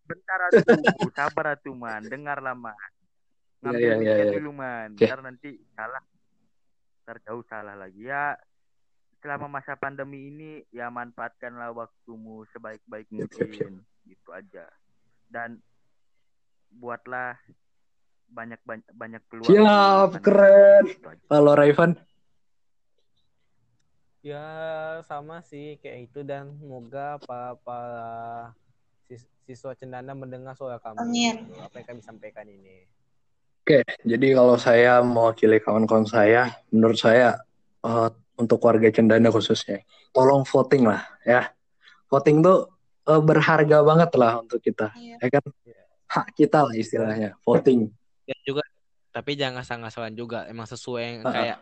[0.09, 0.81] Bentar atuh,
[1.13, 2.73] sabar atuh man, dengarlah man.
[3.59, 4.33] Ngambil iya, mic-nya iya.
[4.39, 5.03] dulu man, Oke.
[5.03, 6.03] ntar nanti salah.
[7.03, 8.37] Ntar jauh salah lagi ya.
[9.19, 13.47] Selama masa pandemi ini ya manfaatkanlah waktumu sebaik-baik Siap, siap, siap.
[13.51, 13.73] mungkin,
[14.07, 14.63] gitu aja.
[15.27, 15.59] Dan
[16.71, 17.35] buatlah
[18.31, 19.49] banyak banyak banyak peluang.
[19.51, 20.83] Siap, keren.
[20.87, 21.99] Gitu kalau Raivan
[24.19, 24.43] Ya
[25.07, 28.51] sama sih kayak itu dan semoga para para
[29.07, 30.99] sis- siswa cendana mendengar suara kami.
[30.99, 31.35] Amin.
[31.47, 32.83] gitu, Apa yang kami sampaikan ini.
[33.69, 37.37] Oke, jadi kalau saya mewakili kawan-kawan saya, menurut saya
[37.85, 41.53] eh, untuk warga Cendana khususnya, tolong voting lah ya.
[42.09, 42.65] Voting tuh
[43.05, 45.21] eh, berharga banget lah untuk kita, Iya.
[45.21, 45.45] ya kan?
[46.09, 47.93] Hak kita lah istilahnya, voting.
[48.25, 48.65] Dan juga
[49.13, 51.33] tapi jangan asal-asalan juga emang sesuai yang Ah, ah.
[51.37, 51.57] kayak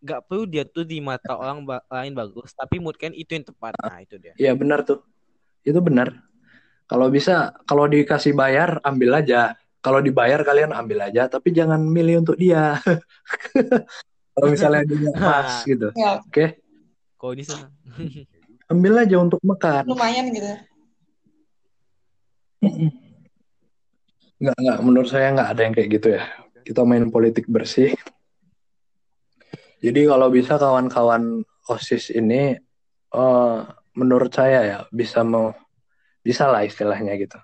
[0.00, 3.44] nggak perlu dia tuh di mata orang ba- lain bagus tapi mood kan itu yang
[3.44, 5.04] tepat nah itu dia Iya benar tuh,
[5.60, 6.24] itu benar.
[6.88, 9.60] Kalau bisa, kalau dikasih bayar, ambil aja.
[9.80, 12.76] Kalau dibayar kalian ambil aja, tapi jangan milih untuk dia.
[14.36, 16.60] kalau misalnya dia pas gitu, Ya, oke?
[17.16, 17.68] kalau di sana
[18.72, 19.82] Ambil aja untuk makan.
[19.88, 20.46] lumayan gitu.
[24.40, 24.78] Nggak, nggak.
[24.80, 26.22] Menurut saya nggak ada yang kayak gitu ya.
[26.62, 27.92] Kita main politik bersih.
[29.80, 32.52] Jadi kalau bisa kawan-kawan OSIS ini,
[33.10, 33.58] uh,
[33.96, 35.50] menurut saya ya bisa mau
[36.22, 37.40] bisa lah istilahnya gitu.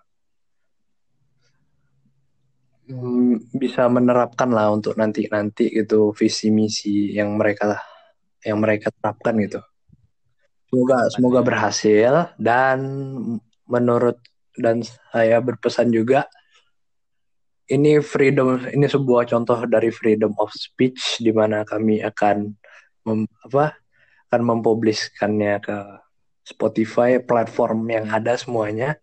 [2.86, 7.82] Hmm, bisa menerapkan lah untuk nanti-nanti gitu visi misi yang mereka
[8.46, 9.58] yang mereka terapkan gitu.
[10.70, 12.78] Semoga semoga berhasil dan
[13.66, 14.22] menurut
[14.54, 16.30] dan saya berpesan juga
[17.66, 22.54] ini freedom ini sebuah contoh dari freedom of speech di mana kami akan
[23.02, 23.74] mem, apa
[24.30, 25.78] akan mempubliskannya ke
[26.46, 28.94] Spotify platform yang ada semuanya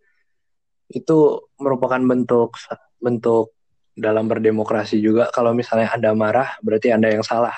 [0.87, 2.55] itu merupakan bentuk
[3.03, 3.51] bentuk
[3.93, 7.53] dalam berdemokrasi juga kalau misalnya Anda marah berarti Anda yang salah.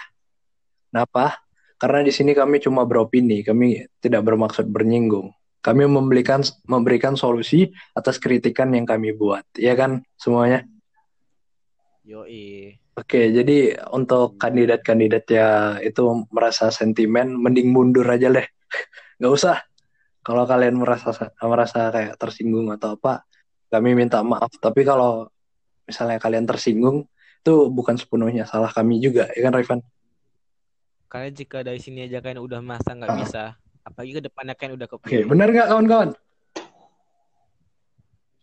[0.92, 1.40] Kenapa?
[1.76, 5.32] Karena di sini kami cuma beropini, kami tidak bermaksud bernyinggung.
[5.60, 10.64] Kami memberikan memberikan solusi atas kritikan yang kami buat, ya kan semuanya?
[12.06, 12.78] Yoi.
[12.96, 15.50] Oke, jadi untuk kandidat-kandidat ya
[15.84, 18.48] itu merasa sentimen, mending mundur aja deh.
[19.20, 19.58] Nggak usah.
[20.24, 21.12] Kalau kalian merasa
[21.44, 23.28] merasa kayak tersinggung atau apa,
[23.68, 24.48] kami minta maaf.
[24.64, 25.28] Tapi kalau
[25.86, 27.06] misalnya kalian tersinggung,
[27.42, 29.80] itu bukan sepenuhnya salah kami juga, ya kan Rifan?
[31.10, 33.18] Kalian jika dari sini aja kan udah masa nggak uh.
[33.22, 33.44] bisa,
[33.86, 35.10] apalagi ke depannya kan udah kepilih.
[35.10, 36.10] Oke, okay, benar nggak kawan-kawan?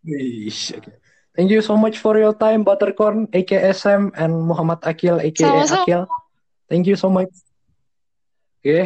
[0.03, 0.99] Wish, okay.
[1.33, 5.81] Thank you so much for your time, Buttercorn, AKSM, and Muhammad Akil, aka Sama-sama.
[5.81, 6.03] Akil.
[6.69, 7.33] Thank you so much.
[8.61, 8.69] Oke.
[8.69, 8.85] Okay.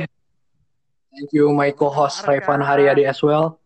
[1.10, 3.58] Thank you, my co-host Raifan Haryadi as well.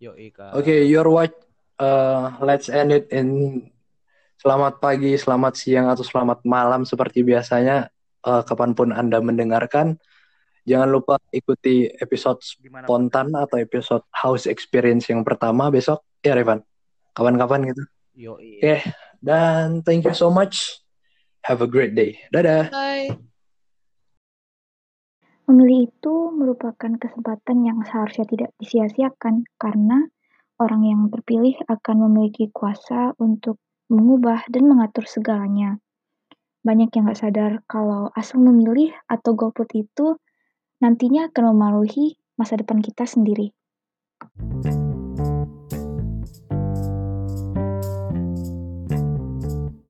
[0.00, 0.56] Yo, Ika.
[0.56, 1.36] Oke, okay, your watch.
[1.80, 3.64] Uh, let's end it in
[4.36, 7.88] selamat pagi, selamat siang, atau selamat malam seperti biasanya.
[8.20, 9.96] Uh, kapan pun Anda mendengarkan.
[10.68, 16.04] Jangan lupa ikuti episode spontan atau episode house experience yang pertama besok.
[16.20, 16.60] Ya, Revan
[17.14, 17.82] kapan-kapan gitu.
[18.14, 18.60] Yo, iya.
[18.60, 18.80] Oke, okay.
[19.24, 20.80] dan thank you so much.
[21.44, 22.20] Have a great day.
[22.28, 22.68] Dadah.
[22.68, 23.16] Bye.
[25.48, 30.06] Memilih itu merupakan kesempatan yang seharusnya tidak disia-siakan karena
[30.60, 33.56] orang yang terpilih akan memiliki kuasa untuk
[33.88, 35.80] mengubah dan mengatur segalanya.
[36.60, 40.20] Banyak yang gak sadar kalau asal memilih atau golput itu
[40.84, 43.56] nantinya akan memengaruhi masa depan kita sendiri.